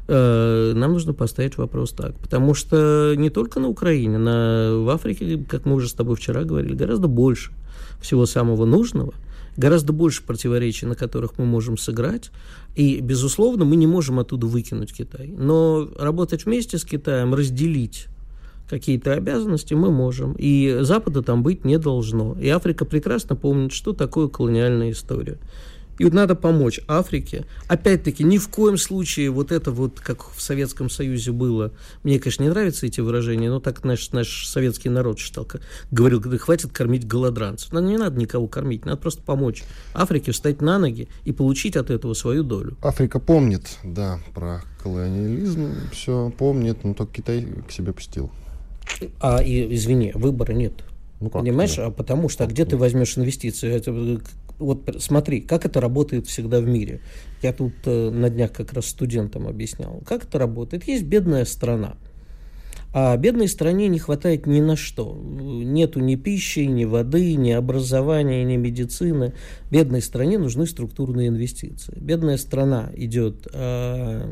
[0.08, 2.16] Э, нам нужно поставить вопрос так.
[2.18, 6.44] Потому что не только на Украине, на, в Африке, как мы уже с тобой вчера
[6.44, 7.52] говорили, гораздо больше
[8.02, 9.14] всего самого нужного,
[9.58, 12.32] гораздо больше противоречий, на которых мы можем сыграть.
[12.76, 15.28] И, безусловно, мы не можем оттуда выкинуть Китай.
[15.28, 18.08] Но работать вместе с Китаем, разделить
[18.72, 20.34] какие-то обязанности мы можем.
[20.40, 22.38] И Запада там быть не должно.
[22.40, 25.38] И Африка прекрасно помнит, что такое колониальная история.
[26.00, 27.46] И вот надо помочь Африке.
[27.68, 32.44] Опять-таки, ни в коем случае вот это вот, как в Советском Союзе было, мне, конечно,
[32.44, 35.48] не нравятся эти выражения, но так наш, наш советский народ считал,
[35.92, 37.72] говорил, да хватит кормить голодранцев.
[37.74, 41.92] Нам не надо никого кормить, надо просто помочь Африке встать на ноги и получить от
[41.92, 42.78] этого свою долю.
[42.82, 48.32] Африка помнит, да, про колониализм, все помнит, но только Китай к себе пустил.
[49.20, 50.74] А, и, извини, выбора нет.
[51.20, 51.88] Ну как, Понимаешь, нет?
[51.88, 53.72] а потому что а где ты возьмешь инвестиции?
[53.72, 53.92] Это
[54.62, 57.02] вот смотри, как это работает всегда в мире.
[57.42, 60.02] Я тут э, на днях как раз студентам объяснял.
[60.06, 60.88] Как это работает?
[60.88, 61.96] Есть бедная страна.
[62.94, 65.18] А бедной стране не хватает ни на что.
[65.24, 69.34] Нету ни пищи, ни воды, ни образования, ни медицины.
[69.70, 71.98] Бедной стране нужны структурные инвестиции.
[71.98, 74.28] Бедная страна идет, э,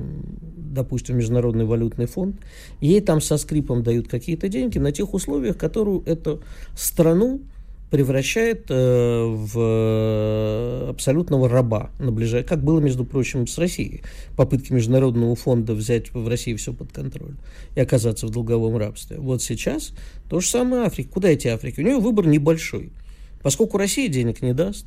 [0.58, 2.36] допустим, в Международный валютный фонд,
[2.82, 6.43] ей там со скрипом дают какие-то деньги на тех условиях, которые эту
[6.76, 7.41] страну
[7.89, 12.43] превращает э, в абсолютного раба на ближай...
[12.43, 14.04] как было, между прочим, с Россией.
[14.36, 17.36] Попытки Международного фонда взять в России все под контроль
[17.75, 19.17] и оказаться в долговом рабстве.
[19.17, 19.93] Вот сейчас
[20.30, 21.10] то же самое Африка.
[21.10, 21.82] Куда идти Африке?
[21.82, 22.91] У нее выбор небольшой.
[23.41, 24.86] Поскольку Россия денег не даст,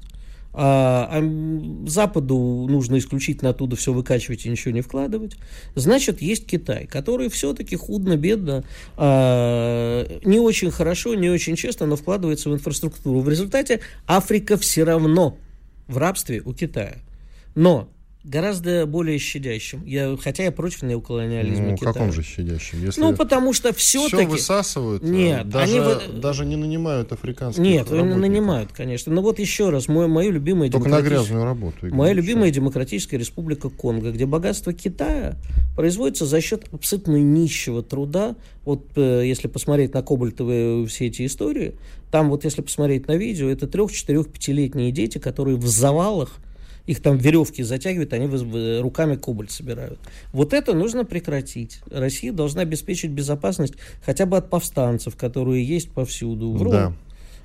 [0.54, 5.36] а, а Западу нужно исключительно оттуда все выкачивать и ничего не вкладывать,
[5.74, 8.64] значит, есть Китай, который все-таки худно-бедно,
[8.96, 13.20] а, не очень хорошо, не очень честно, но вкладывается в инфраструктуру.
[13.20, 15.38] В результате Африка все равно
[15.88, 16.96] в рабстве у Китая.
[17.54, 17.88] Но
[18.24, 19.84] гораздо более щадящим.
[19.84, 21.92] Я, хотя я против неоколониализма ну, Китая.
[21.92, 22.84] каком же щадящим?
[22.84, 24.16] Если ну, потому что все-таки...
[24.16, 25.02] Все высасывают.
[25.02, 26.20] Нет, даже, они...
[26.20, 29.12] даже не нанимают африканских Нет, не нанимают, конечно.
[29.12, 31.86] Но вот еще раз, мой, мою любимую Только на грязную работу.
[31.94, 35.36] Моя любимая демократическая республика Конго, где богатство Китая
[35.74, 38.36] производится за счет абсолютно нищего труда.
[38.64, 41.74] Вот э, если посмотреть на кобальтовые все эти истории,
[42.12, 46.38] там вот если посмотреть на видео, это трех, четырех, пятилетние дети, которые в завалах
[46.86, 48.26] их там веревки затягивают, они
[48.80, 49.98] руками кобальт собирают.
[50.32, 51.80] Вот это нужно прекратить.
[51.90, 56.52] Россия должна обеспечить безопасность хотя бы от повстанцев, которые есть повсюду.
[56.52, 56.70] Вру.
[56.70, 56.92] Да.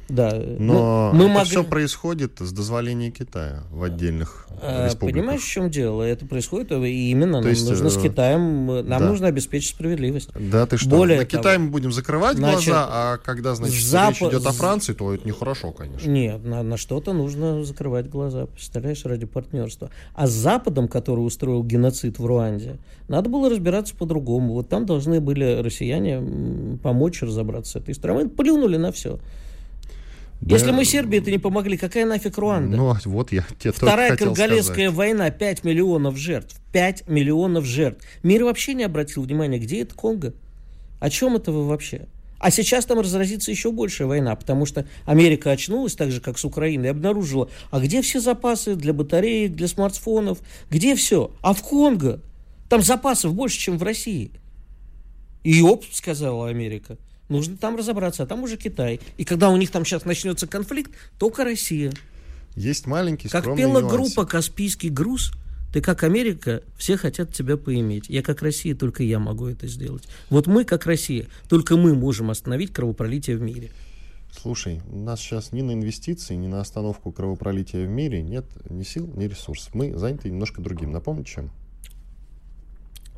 [0.10, 0.42] Да.
[0.60, 1.50] Но мы это могли...
[1.50, 5.22] все происходит с дозволения Китая в отдельных а, республиках.
[5.22, 6.04] Понимаешь, в чем дело?
[6.04, 9.00] Это происходит и именно То нам есть, нужно с э, Китаем, нам да.
[9.00, 10.30] нужно обеспечить справедливость.
[10.34, 10.90] Да, ты что?
[10.90, 14.12] Более на того, Китай мы будем закрывать значит, глаза, а когда, значит, Зап...
[14.12, 16.10] речь идет о Франции, то это нехорошо, конечно.
[16.10, 19.90] Нет, на, на что-то нужно закрывать глаза, представляешь, ради партнерства.
[20.16, 24.54] А с Западом, который устроил геноцид в Руанде, надо было разбираться по-другому.
[24.54, 28.30] Вот там должны были россияне помочь разобраться с этой страной.
[28.30, 29.20] Плюнули на все.
[30.42, 30.56] Да.
[30.56, 32.78] Если мы Сербии это не помогли, какая нафиг Руанда?
[32.78, 36.62] Ну, вот я тебе Вторая Конголезская война, 5 миллионов жертв.
[36.74, 38.06] 5 миллионов жертв.
[38.24, 40.34] Мир вообще не обратил внимания, где это Конго?
[41.00, 42.08] О чем это вы вообще?
[42.40, 46.46] А сейчас там разразится еще большая война, потому что Америка очнулась так же, как с
[46.46, 50.40] Украиной, и обнаружила, а где все запасы для батареек, для смартфонов?
[50.70, 51.32] Где все?
[51.42, 52.22] А в Конго?
[52.70, 54.32] Там запасов больше, чем в России.
[55.44, 56.98] И оп, сказала Америка.
[57.30, 59.00] Нужно там разобраться, а там уже Китай.
[59.18, 61.92] И когда у них там сейчас начнется конфликт, только Россия.
[62.56, 63.90] Есть маленький Как пела нюансик.
[63.90, 65.32] группа «Каспийский груз»,
[65.74, 68.06] ты как Америка, все хотят тебя поиметь.
[68.08, 70.08] Я как Россия, только я могу это сделать.
[70.30, 73.72] Вот мы как Россия, только мы можем остановить кровопролитие в мире.
[74.32, 78.84] Слушай, у нас сейчас ни на инвестиции, ни на остановку кровопролития в мире нет ни
[78.84, 79.74] сил, ни ресурсов.
[79.76, 80.92] Мы заняты немножко другим.
[80.92, 81.52] Напомню, чем?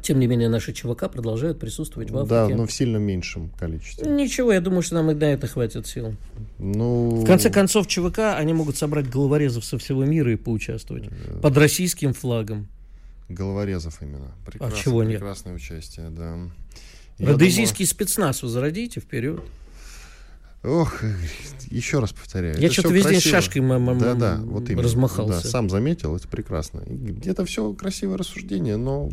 [0.01, 2.29] Тем не менее, наши ЧВК продолжают присутствовать в Африке.
[2.29, 4.09] Да, но в сильно меньшем количестве.
[4.09, 6.15] Ничего, я думаю, что нам и на это хватит сил.
[6.57, 7.09] Ну...
[7.21, 11.05] В конце концов, ЧВК, они могут собрать головорезов со всего мира и поучаствовать.
[11.05, 12.67] Э, под российским флагом.
[13.27, 14.31] Головорезов именно.
[14.45, 14.73] Прекрас...
[14.73, 15.19] А чего нет?
[15.19, 16.37] Прекрасное участие, да.
[17.19, 17.87] Родезийский думаю...
[17.87, 19.41] спецназ возродите вперед.
[20.63, 21.03] Ох,
[21.71, 22.59] еще раз повторяю.
[22.59, 23.31] Я что-то везде красиво.
[23.31, 23.61] шашкой
[23.97, 25.43] да, да, вот именно, размахался.
[25.43, 26.83] Да, сам заметил, это прекрасно.
[27.23, 29.09] Это все красивое рассуждение, но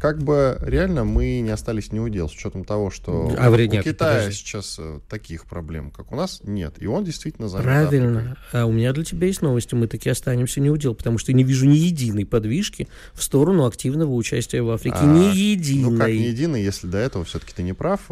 [0.00, 3.82] как бы реально мы не остались не удел, с учетом того, что а, у нет,
[3.82, 4.38] Китая подожди.
[4.38, 6.74] сейчас э, таких проблем, как у нас, нет.
[6.78, 8.18] И он действительно занят Правильно.
[8.18, 8.36] Африкой.
[8.52, 9.74] А у меня для тебя есть новости.
[9.74, 13.64] Мы таки останемся не удел, потому что я не вижу ни единой подвижки в сторону
[13.64, 14.98] активного участия в Африке.
[15.00, 15.90] А, ни единой.
[15.90, 18.02] Ну как ни единой, если до этого все-таки ты не прав.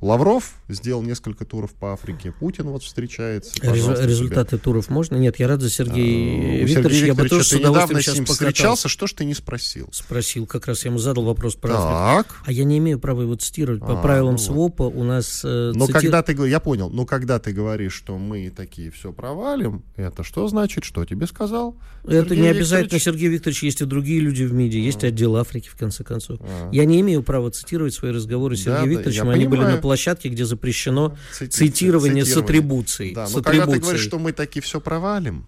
[0.00, 2.32] Лавров сделал несколько туров по Африке.
[2.32, 3.52] Путин вот встречается.
[3.62, 4.58] Результаты себе.
[4.58, 5.16] туров можно?
[5.16, 7.06] Нет, я рад за Сергея а, Викторовича.
[7.06, 9.88] Я бы тоже с удовольствием сейчас встречался, что ж ты не спросил?
[9.92, 12.26] Спросил, как раз я ему задал вопрос про так.
[12.26, 12.34] Африку.
[12.46, 13.80] А я не имею права его цитировать.
[13.80, 15.42] По а, правилам ну СВОПа у нас...
[15.44, 15.92] Э, но цити...
[15.98, 16.32] когда ты...
[16.48, 16.90] Я понял.
[16.90, 20.84] Но когда ты говоришь, что мы такие все провалим, это что значит?
[20.84, 21.76] Что тебе сказал?
[22.04, 23.00] Это Сергей не обязательно?
[23.00, 23.64] Сергей Викторович.
[23.64, 24.80] Есть и другие люди в МИДе.
[24.80, 25.08] Есть а.
[25.08, 26.38] отдел Африки, в конце концов.
[26.40, 26.70] А.
[26.72, 29.28] Я не имею права цитировать свои разговоры с Сергеем да, Викторовичем.
[29.28, 29.50] Они понимаю.
[29.66, 31.50] были на площадке, где запрещено Цити...
[31.50, 33.14] цитирование, цитирование с атрибуцией.
[33.14, 33.60] Да, с но атрибуцией.
[33.60, 35.46] когда ты говоришь, что мы таки все провалим,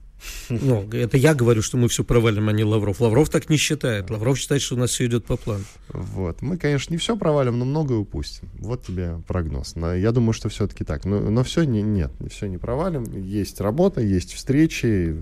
[0.48, 3.00] ну, это я говорю, что мы все провалим, а не Лавров.
[3.00, 4.10] Лавров так не считает.
[4.10, 5.64] Лавров считает, что у нас все идет по плану.
[5.88, 6.42] Вот.
[6.42, 8.48] Мы, конечно, не все провалим, но многое упустим.
[8.58, 9.74] Вот тебе прогноз.
[9.76, 11.04] Я думаю, что все-таки так.
[11.04, 13.04] Но, но все не, нет, все не провалим.
[13.22, 15.16] Есть работа, есть встречи.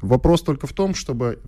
[0.00, 1.38] Вопрос только в том, чтобы,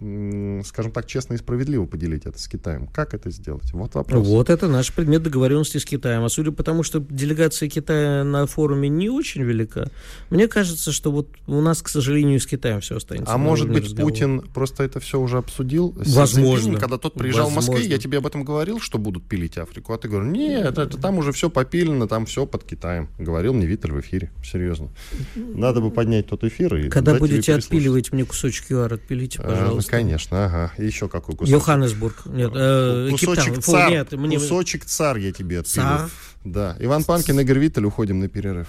[0.66, 2.87] скажем так, честно и справедливо поделить это с Китаем.
[2.88, 3.72] Как это сделать?
[3.72, 4.26] Вот вопрос.
[4.26, 6.24] Вот это наш предмет договоренности с Китаем.
[6.24, 9.90] А судя по тому, что делегация Китая на форуме не очень велика,
[10.30, 13.33] мне кажется, что вот у нас, к сожалению, с Китаем все останется.
[13.33, 14.12] А может быть, разговор.
[14.12, 15.94] Путин просто это все уже обсудил?
[15.96, 16.78] Возможно.
[16.78, 17.72] когда тот приезжал Возможно.
[17.72, 19.92] в Москву, я тебе об этом говорил, что будут пилить Африку.
[19.92, 23.09] А ты говоришь, нет, это, там уже все попилено, там все под Китаем.
[23.18, 24.30] Говорил мне Виттель в эфире.
[24.45, 24.88] Серьезно.
[25.36, 29.91] Надо бы поднять тот эфир и Когда будете отпиливать мне кусочек ЮАР, отпилите, а, пожалуйста.
[29.91, 30.72] А, конечно, ага.
[30.76, 31.55] И еще какой кусочек?
[31.55, 32.26] Йоханнесбург.
[32.26, 33.62] Нет, э, кусочек Кейптаун.
[33.62, 33.85] цар.
[33.87, 34.39] Фу, нет, мне...
[34.39, 35.85] Кусочек цар я тебе отпилю.
[35.85, 36.11] Цар?
[36.45, 36.76] Да.
[36.80, 38.66] Иван Панкин, Игорь Виттель, уходим на перерыв.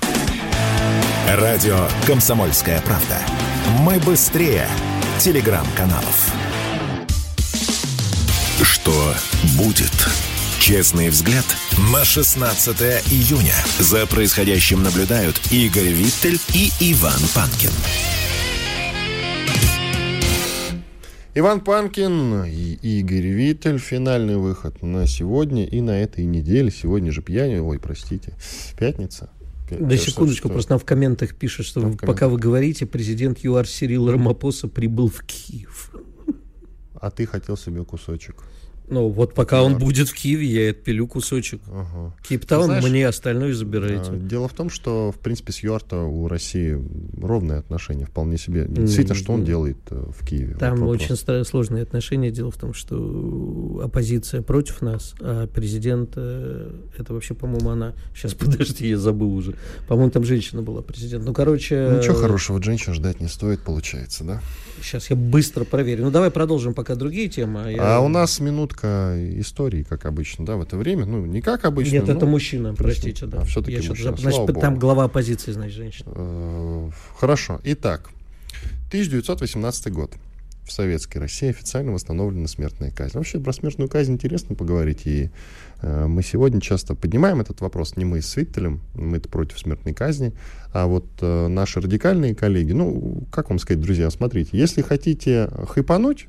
[1.28, 3.20] Радио «Комсомольская правда».
[3.80, 4.68] Мы быстрее
[5.20, 6.32] телеграм-каналов.
[8.61, 9.13] Что
[9.57, 9.91] будет?
[10.59, 11.45] Честный взгляд
[11.91, 13.55] на 16 июня.
[13.80, 17.72] За происходящим наблюдают Игорь Виттель и Иван Панкин.
[21.38, 23.77] Иван Панкин и Игорь Виттель.
[23.77, 26.71] Финальный выход на сегодня и на этой неделе.
[26.71, 28.36] Сегодня же пьянь, ой, простите,
[28.79, 29.29] пятница.
[29.69, 34.09] Да, секундочку, просто нам в комментах пишут, что в пока вы говорите, президент ЮАР Сирил
[34.09, 35.91] Рамапоса прибыл в Киев.
[36.93, 38.36] А ты хотел себе кусочек.
[38.88, 41.61] Ну, вот пока он будет в Киеве, я отпилю кусочек.
[41.67, 42.15] Ага.
[42.27, 44.11] Кейптаун, Знаешь, мне остальное забираете.
[44.11, 46.77] А, Дело в том, что, в принципе, с ЮАР-то у России
[47.21, 48.65] ровные отношения, вполне себе.
[48.67, 50.55] Действительно, что он делает э, в Киеве?
[50.55, 51.11] Там Вот вопрос.
[51.25, 52.31] очень сложные отношения.
[52.31, 57.93] Дело в том, что оппозиция против нас, а президент, э, это вообще, по-моему, она...
[58.15, 59.55] Сейчас, подожди, я забыл уже.
[59.88, 61.25] По-моему, там женщина была президент.
[61.25, 61.97] Ну, короче...
[61.97, 64.41] Ничего хорошего от женщин ждать не стоит, получается, да?
[64.82, 66.03] Сейчас я быстро проверю.
[66.05, 67.63] Ну, давай продолжим пока другие темы.
[67.65, 71.05] А, я- А у нас минутка истории, как обычно, да, в это время.
[71.05, 71.93] Ну, не как обычно.
[71.93, 73.39] Нет, но, это мужчина, простите, да.
[73.41, 74.82] А, всё-таки Я мужчина, слава Значит, там богу.
[74.82, 76.11] глава оппозиции, значит, женщина.
[76.15, 77.59] э, Хорошо.
[77.63, 78.09] Итак,
[78.89, 80.11] 1918 год.
[80.65, 83.17] В Советской России официально восстановлена смертная казнь.
[83.19, 85.01] Вообще про смертную казнь интересно поговорить.
[85.05, 85.30] И
[85.82, 87.95] мы сегодня часто поднимаем этот вопрос.
[87.95, 90.34] Не мы с Виттелем, мы-то против смертной казни,
[90.73, 92.71] а вот э, наши радикальные коллеги.
[92.71, 96.28] Ну, как вам сказать, друзья, смотрите, если хотите хайпануть,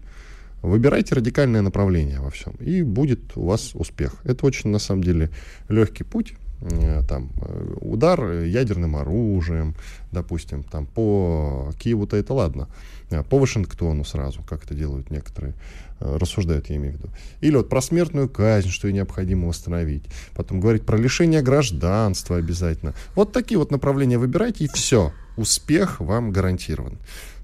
[0.62, 4.16] Выбирайте радикальное направление во всем, и будет у вас успех.
[4.24, 5.30] Это очень, на самом деле,
[5.68, 6.34] легкий путь.
[6.61, 9.74] Э, Там, э, удар ядерным оружием,
[10.12, 12.68] допустим, там, по Киеву-то это ладно,
[13.11, 15.54] А по Вашингтону сразу, как это делают некоторые,
[16.00, 17.09] э, рассуждают, я имею в виду.
[17.40, 20.04] Или вот про смертную казнь, что ее необходимо восстановить.
[20.34, 22.94] Потом говорить про лишение гражданства обязательно.
[23.14, 25.12] Вот такие вот направления выбирайте, и все.
[25.36, 26.98] Успех вам гарантирован.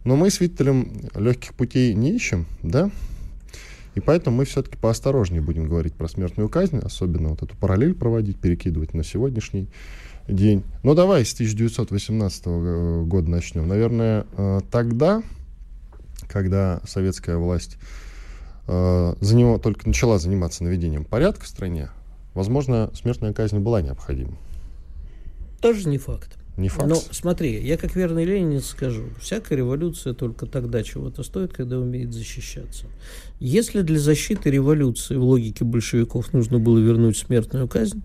[0.05, 2.91] Но мы с Виттелем легких путей не ищем, да?
[3.95, 8.39] И поэтому мы все-таки поосторожнее будем говорить про смертную казнь, особенно вот эту параллель проводить,
[8.39, 9.69] перекидывать на сегодняшний
[10.29, 10.63] день.
[10.83, 13.69] Но давай с 1918 э, года начнем.
[13.69, 15.23] Наверное, э, тогда,
[16.29, 17.77] когда советская власть
[18.67, 21.91] э, за него только начала заниматься наведением порядка в стране,
[22.35, 24.37] возможно, смертная казнь была необходима.
[25.61, 26.42] Тоже не факт.
[26.57, 26.89] Не факт.
[26.89, 32.13] Но смотри, я как верный ленинец скажу, всякая революция только тогда чего-то стоит, когда умеет
[32.13, 32.87] защищаться.
[33.41, 38.03] Если для защиты революции в логике большевиков нужно было вернуть смертную казнь,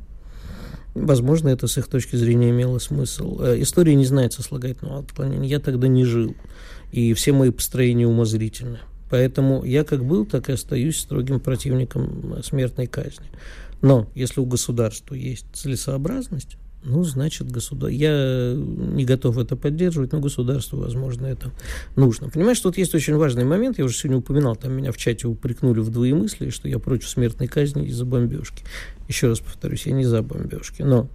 [0.96, 3.42] возможно, это с их точки зрения имело смысл.
[3.42, 5.50] Э, История не знает сослагательного отклонения.
[5.50, 6.34] Я тогда не жил,
[6.92, 8.80] и все мои построения умозрительны.
[9.10, 13.28] Поэтому я как был, так и остаюсь строгим противником э, смертной казни.
[13.82, 17.90] Но если у государства есть целесообразность, ну, значит, государ...
[17.90, 21.52] я не готов это поддерживать, но государству, возможно, это
[21.96, 22.30] нужно.
[22.30, 25.80] Понимаешь, тут есть очень важный момент, я уже сегодня упоминал, там меня в чате упрекнули
[25.80, 28.64] в двоемыслии, что я против смертной казни из-за бомбежки.
[29.08, 31.10] Еще раз повторюсь, я не за бомбежки, но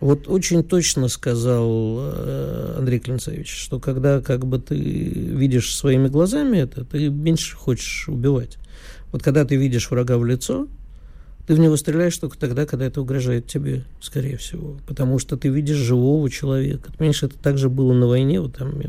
[0.00, 6.58] вот очень точно сказал э, Андрей Клинцевич, что когда как бы ты видишь своими глазами
[6.58, 8.58] это, ты меньше хочешь убивать.
[9.12, 10.66] Вот когда ты видишь врага в лицо,
[11.46, 14.78] ты в него стреляешь только тогда, когда это угрожает тебе, скорее всего.
[14.86, 16.92] Потому что ты видишь живого человека.
[16.96, 18.40] Понимаешь, это также было на войне.
[18.40, 18.80] Вот там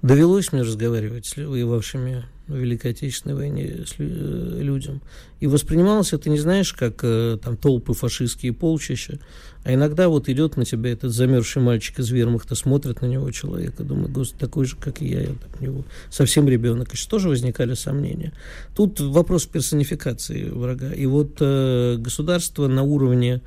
[0.00, 5.00] довелось мне разговаривать с воевавшими в Великой Отечественной войне с э, людям.
[5.40, 9.18] И воспринималось это, не знаешь, как э, там толпы фашистские полчища,
[9.64, 13.78] а иногда вот идет на тебя этот замерзший мальчик из вермахта, смотрит на него человек
[13.78, 16.92] и думает, господи, такой же, как и я, я там, него совсем ребенок.
[16.94, 18.32] И тоже возникали сомнения.
[18.74, 20.92] Тут вопрос персонификации врага.
[20.92, 23.40] И вот э, государство на уровне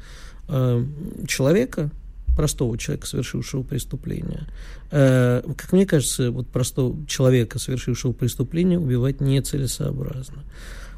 [0.47, 0.85] э,
[1.27, 1.91] человека,
[2.35, 4.47] простого человека, совершившего преступление,
[4.91, 10.43] э, как мне кажется, вот простого человека, совершившего преступление, убивать нецелесообразно.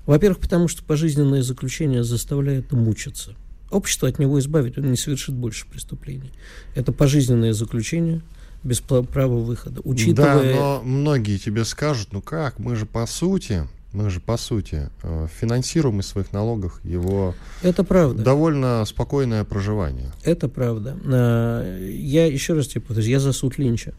[0.05, 3.35] Во-первых, потому что пожизненное заключение заставляет мучиться.
[3.69, 6.31] Общество от него избавить, он не совершит больше преступлений.
[6.75, 8.21] Это пожизненное заключение
[8.63, 9.81] без права выхода.
[9.83, 10.53] Учитывая...
[10.53, 13.67] Да, но многие тебе скажут, ну как, мы же по сути,
[13.97, 17.33] мы же по сути э, финансируем из своих налогов его
[17.63, 18.21] Это правда.
[18.23, 20.11] довольно спокойное проживание.
[20.23, 20.95] Это правда.
[21.03, 23.93] Э, Я еще раз тебе повторюсь, я за суд Линча.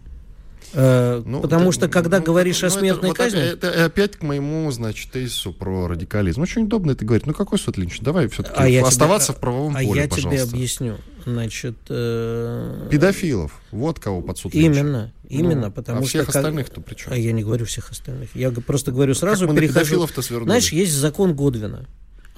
[0.73, 3.39] Э, Ну, Потому ты- что, когда ну, говоришь ну, о это смертной вот казни...
[3.39, 6.43] опять- Это, опять к моему, значит, тезису про радикализм.
[6.43, 7.27] Очень удобно это говорить.
[7.27, 7.99] Ну какой суд Линч?
[8.01, 10.49] Давай все-таки А я тебе- оставаться в правовом а поле, я тебе пожалуйста.
[10.55, 10.97] объясню.
[11.29, 13.53] Значит, э, Педофилов.
[13.70, 14.55] Вот кого под суд.
[14.55, 16.09] Именно, именно, Ну, потому а что...
[16.09, 17.12] всех остальных-то при чем?
[17.12, 18.31] А я не говорю всех остальных.
[18.35, 19.81] Я просто говорю сразу, как мы перехожу...
[19.81, 20.49] педофилов-то свернули?
[20.49, 21.87] Знаешь, есть закон Годвина,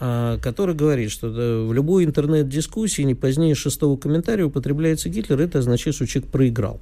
[0.01, 5.95] а, который говорит, что в любой интернет-дискуссии не позднее шестого комментария употребляется Гитлер, это означает,
[5.95, 6.81] что человек проиграл.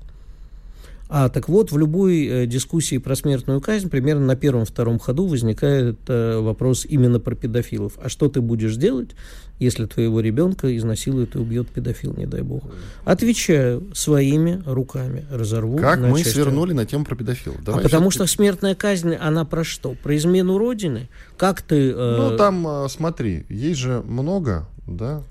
[1.11, 5.99] А так вот, в любой э, дискуссии про смертную казнь примерно на первом-втором ходу возникает
[6.09, 7.95] э, вопрос именно про педофилов.
[8.03, 9.11] А что ты будешь делать,
[9.59, 12.63] если твоего ребенка изнасилует и убьет педофил, не дай бог?
[13.07, 16.35] Отвечаю, своими руками разорву Как мы части.
[16.35, 17.59] свернули на тему про педофилов?
[17.61, 19.95] А Давай потому всё-таки- что смертная казнь, она про что?
[20.03, 21.09] Про измену Родины?
[21.39, 21.91] Как ты...
[21.91, 25.23] э, Ну, там, э, смотри, есть же много, да?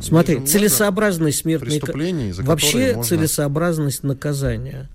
[0.00, 1.80] Смотри, целесообразность смертной казни...
[1.80, 3.02] преступлений, за Вообще можно...
[3.04, 4.88] целесообразность наказания.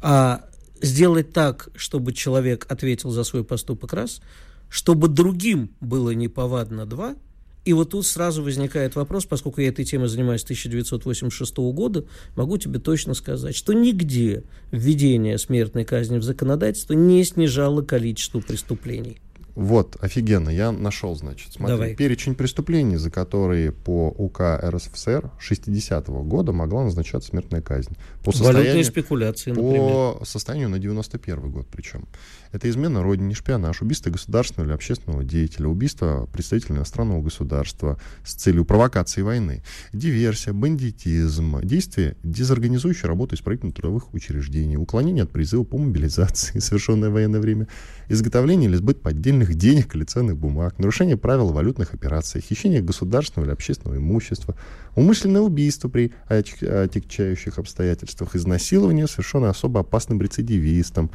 [0.00, 0.44] А
[0.80, 4.20] сделать так, чтобы человек ответил за свой поступок раз,
[4.68, 7.16] чтобы другим было неповадно два,
[7.64, 12.56] и вот тут сразу возникает вопрос, поскольку я этой темой занимаюсь с 1986 года, могу
[12.56, 19.18] тебе точно сказать, что нигде введение смертной казни в законодательство не снижало количество преступлений.
[19.58, 21.54] Вот, офигенно, я нашел, значит.
[21.54, 21.94] Смотри, Давай.
[21.96, 27.96] перечень преступлений, за которые по УК РСФСР 60-го года могла назначаться смертная казнь.
[28.22, 29.80] По Валютные состоянию, спекуляции, например.
[29.80, 32.06] по состоянию на 91 год причем.
[32.52, 38.64] Это измена родине, шпионаж, убийство государственного или общественного деятеля, убийство представителя иностранного государства с целью
[38.64, 47.10] провокации войны, диверсия, бандитизм, действия, дезорганизующие работу исправительно-трудовых учреждений, уклонение от призыва по мобилизации, совершенное
[47.10, 47.68] в военное время,
[48.08, 53.52] изготовление или сбыт поддельных денег или ценных бумаг, нарушение правил валютных операций, хищение государственного или
[53.52, 54.56] общественного имущества,
[54.96, 61.10] умышленное убийство при отягчающих обстоятельствах, изнасилование, совершенное особо опасным рецидивистом,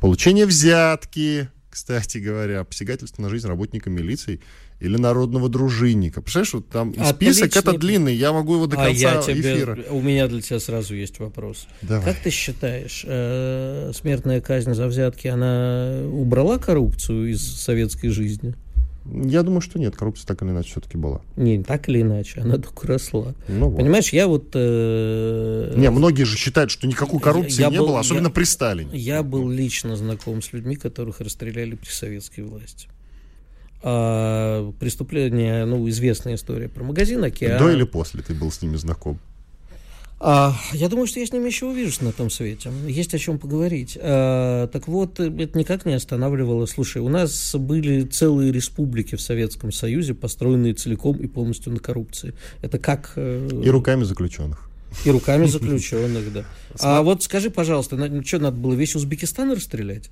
[0.00, 4.40] получение взятки, кстати говоря, посягательство на жизнь работника милиции
[4.80, 6.20] или народного дружинника.
[6.20, 7.60] Представляешь, вот там и список Отличный.
[7.70, 9.78] это длинный, я могу его до А я конца тебе, эфира.
[9.90, 11.66] у меня для тебя сразу есть вопрос.
[11.82, 12.04] Давай.
[12.12, 18.54] Как ты считаешь, э, смертная казнь за взятки, она убрала коррупцию из советской жизни?
[19.06, 21.20] Я думаю, что нет, коррупция так или иначе все-таки была.
[21.36, 23.34] Не, так или иначе, она только росла.
[23.48, 23.76] Ну, вот.
[23.76, 24.50] Понимаешь, я вот...
[24.54, 28.44] э, Не, многие же считают, что никакой коррупции Я не был- было, особенно я- при
[28.44, 28.90] Сталине.
[28.96, 32.88] Я был лично знаком с людьми, которых расстреляли при советской власти.
[33.82, 37.58] А преступление, ну, известная история про магазин «Океан».
[37.58, 39.18] До или после ты был с ними знаком?
[40.26, 42.70] А, я думаю, что я с ними еще увижусь на том свете.
[42.88, 43.98] Есть о чем поговорить.
[44.00, 46.64] А, так вот, это никак не останавливало.
[46.64, 52.32] Слушай, у нас были целые республики в Советском Союзе, построенные целиком и полностью на коррупции.
[52.62, 53.12] Это как...
[53.16, 54.70] э, И руками заключенных.
[55.04, 56.44] и руками заключенных, да.
[56.80, 60.08] А вот скажи, пожалуйста, на- что надо было весь Узбекистан расстрелять?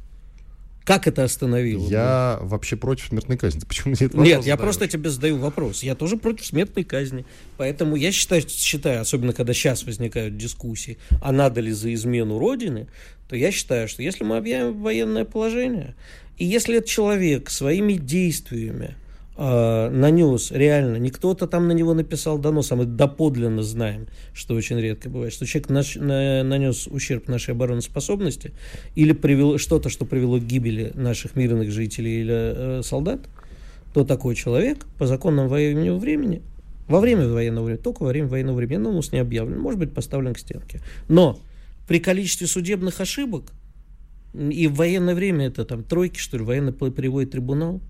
[0.84, 1.86] Как это остановило?
[1.88, 3.60] Я вообще против смертной казни.
[3.66, 4.58] Почему мне этот Нет, я задаешь?
[4.60, 5.82] просто тебе задаю вопрос.
[5.82, 7.24] Я тоже против смертной казни.
[7.56, 12.88] Поэтому я считаю, считаю, особенно когда сейчас возникают дискуссии, а надо ли за измену Родины,
[13.28, 15.94] то я считаю, что если мы объявим военное положение,
[16.38, 18.96] и если этот человек своими действиями
[19.36, 24.54] э, нанес реально, не кто-то там на него написал донос, а мы доподлинно знаем, что
[24.54, 28.52] очень редко бывает, что человек наш- на- нанес ущерб нашей обороноспособности
[28.94, 33.20] или привело что-то, что привело к гибели наших мирных жителей или э, солдат,
[33.94, 36.42] то такой человек по законам военного времени,
[36.88, 40.34] во время военного времени, только во время военного времени, ну, не объявлен, может быть поставлен
[40.34, 40.80] к стенке.
[41.08, 41.38] Но
[41.88, 43.52] при количестве судебных ошибок,
[44.34, 47.80] и в военное время это там тройки, что ли, военно-полевой трибунал,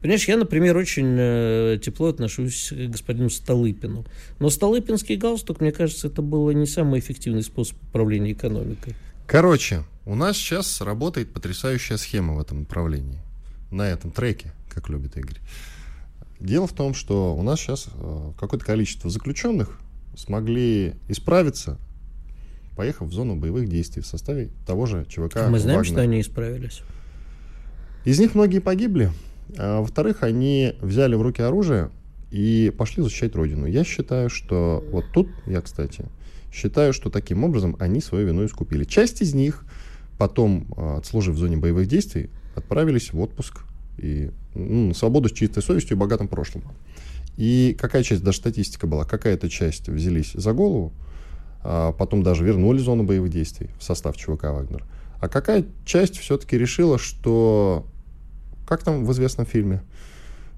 [0.00, 4.04] Понимаешь, я, например, очень э, тепло отношусь к господину Столыпину.
[4.38, 8.94] Но Столыпинский галстук, мне кажется, это было не самый эффективный способ управления экономикой.
[9.26, 13.18] Короче, у нас сейчас работает потрясающая схема в этом направлении.
[13.70, 15.40] На этом треке, как любит Игорь.
[16.38, 19.78] Дело в том, что у нас сейчас э, какое-то количество заключенных
[20.16, 21.78] смогли исправиться,
[22.76, 25.84] поехав в зону боевых действий в составе того же ЧВК мы знаем, «Вагнер».
[25.84, 26.82] что они исправились.
[28.04, 29.10] Из них многие погибли.
[29.56, 31.90] А во-вторых, они взяли в руки оружие
[32.30, 33.66] и пошли защищать родину.
[33.66, 36.06] Я считаю, что вот тут, я, кстати,
[36.52, 38.84] считаю, что таким образом они свою вину искупили.
[38.84, 39.64] Часть из них
[40.18, 43.60] потом, а, отслужив в зоне боевых действий, отправились в отпуск
[43.98, 46.64] и ну, на свободу с чистой совестью и богатым прошлым.
[47.36, 50.92] И какая часть, даже статистика была, какая-то часть взялись за голову,
[51.62, 54.84] а потом даже вернули зону боевых действий в состав ЧВК «Вагнер».
[55.20, 57.86] А какая часть все-таки решила, что,
[58.66, 59.82] как там в известном фильме,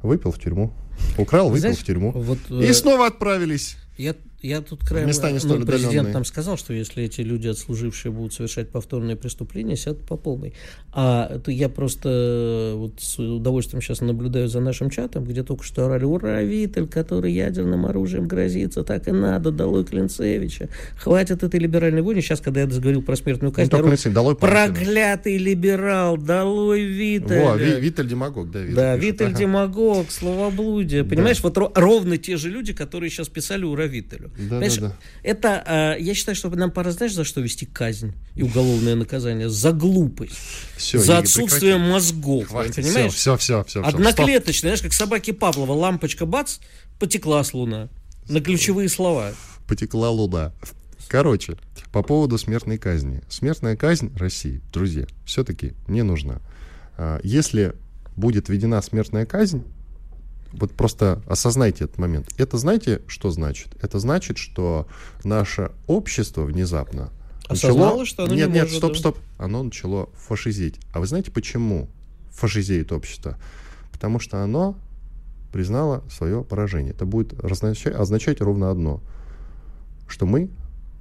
[0.02, 0.72] выпил в тюрьму,
[1.16, 3.76] украл, выпил Знаешь, в тюрьму, Вот, и э, снова отправились.
[3.98, 5.08] Я, я тут краем...
[5.08, 6.12] места не ну, столь президент отдаленные.
[6.14, 10.54] нам сказал, что если эти люди, отслужившие, будут совершать повторные преступления, сядут по полной.
[10.92, 15.64] А это я просто э, вот с удовольствием сейчас наблюдаю за нашим чатом, где только
[15.64, 21.58] что орали «Ура, Виттель, который ядерным оружием грозится, так и надо, долой Клинцевича, хватит этой
[21.58, 22.20] либеральной войны».
[22.20, 24.66] Сейчас, когда я заговорил про смертную Не казнь, только ору, Лысый, долой Панкина.
[24.74, 27.44] проклятый либерал, долой Виттеля.
[27.44, 29.10] Во, Ви- Виттель демагог, да, Виттель Да, пишет.
[29.12, 29.38] Виттель Ага.
[29.38, 31.02] демагог, словоблудие.
[31.02, 34.30] Понимаешь, вот ро- ровно те же люди, которые сейчас писали «Ура, правителю.
[34.38, 34.96] Да, да, да.
[35.22, 39.48] Это, э, я считаю, что нам пора, знаешь, за что вести казнь и уголовное наказание?
[39.48, 40.38] За глупость.
[40.76, 41.92] Все, за отсутствие прекрати.
[41.92, 42.48] мозгов.
[42.48, 43.12] Хватит, понимаешь?
[43.12, 43.82] Все, все, все.
[43.82, 46.58] все Одноклеточное, знаешь, как собаки Павлова, лампочка, бац,
[46.98, 47.88] потекла с луна.
[48.28, 49.32] На ключевые слова.
[49.66, 50.52] Потекла луна.
[51.08, 51.56] Короче,
[51.90, 53.22] по поводу смертной казни.
[53.28, 56.40] Смертная казнь России, друзья, все-таки не нужна.
[56.98, 57.74] А, если
[58.14, 59.64] будет введена смертная казнь,
[60.52, 62.28] вот просто осознайте этот момент.
[62.38, 63.76] Это знаете, что значит?
[63.82, 64.86] Это значит, что
[65.24, 67.10] наше общество внезапно
[67.48, 68.06] Осознало, начало...
[68.06, 69.18] что оно Нет, не нет, может, стоп, стоп.
[69.38, 70.78] Оно начало фашизить.
[70.92, 71.88] А вы знаете, почему
[72.30, 73.38] фашизеет общество?
[73.90, 74.76] Потому что оно
[75.52, 76.92] признало свое поражение.
[76.92, 79.00] Это будет означать, означать ровно одно,
[80.06, 80.50] что мы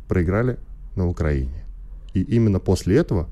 [0.08, 0.58] проиграли
[0.95, 1.66] на Украине.
[2.14, 3.30] И именно после этого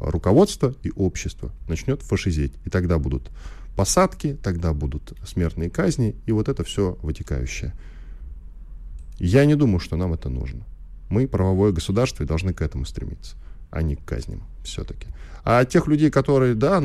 [0.00, 2.52] руководство и общество начнет фашизеть.
[2.64, 3.30] И тогда будут
[3.76, 7.74] посадки, тогда будут смертные казни, и вот это все вытекающее.
[9.18, 10.64] Я не думаю, что нам это нужно.
[11.08, 13.36] Мы правовое государство и должны к этому стремиться,
[13.70, 15.06] а не к казням все-таки.
[15.44, 16.80] А тех людей, которые, да,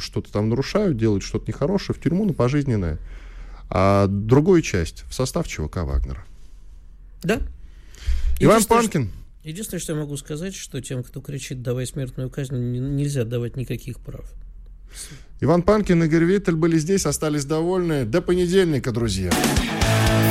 [0.00, 2.98] что-то там нарушают, делают что-то нехорошее, в тюрьму на пожизненное.
[3.70, 6.24] А другую часть в состав ЧВК Вагнера.
[7.22, 7.40] Да,
[8.40, 9.10] Иван Панкин.
[9.42, 13.98] Единственное, что я могу сказать, что тем, кто кричит «давай смертную казнь», нельзя давать никаких
[13.98, 14.30] прав.
[15.40, 18.04] Иван Панкин и Игорь Виттель были здесь, остались довольны.
[18.04, 19.30] До понедельника, друзья.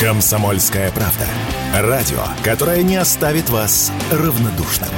[0.01, 1.25] Комсомольская правда.
[1.73, 4.89] Радио, которое не оставит вас равнодушным.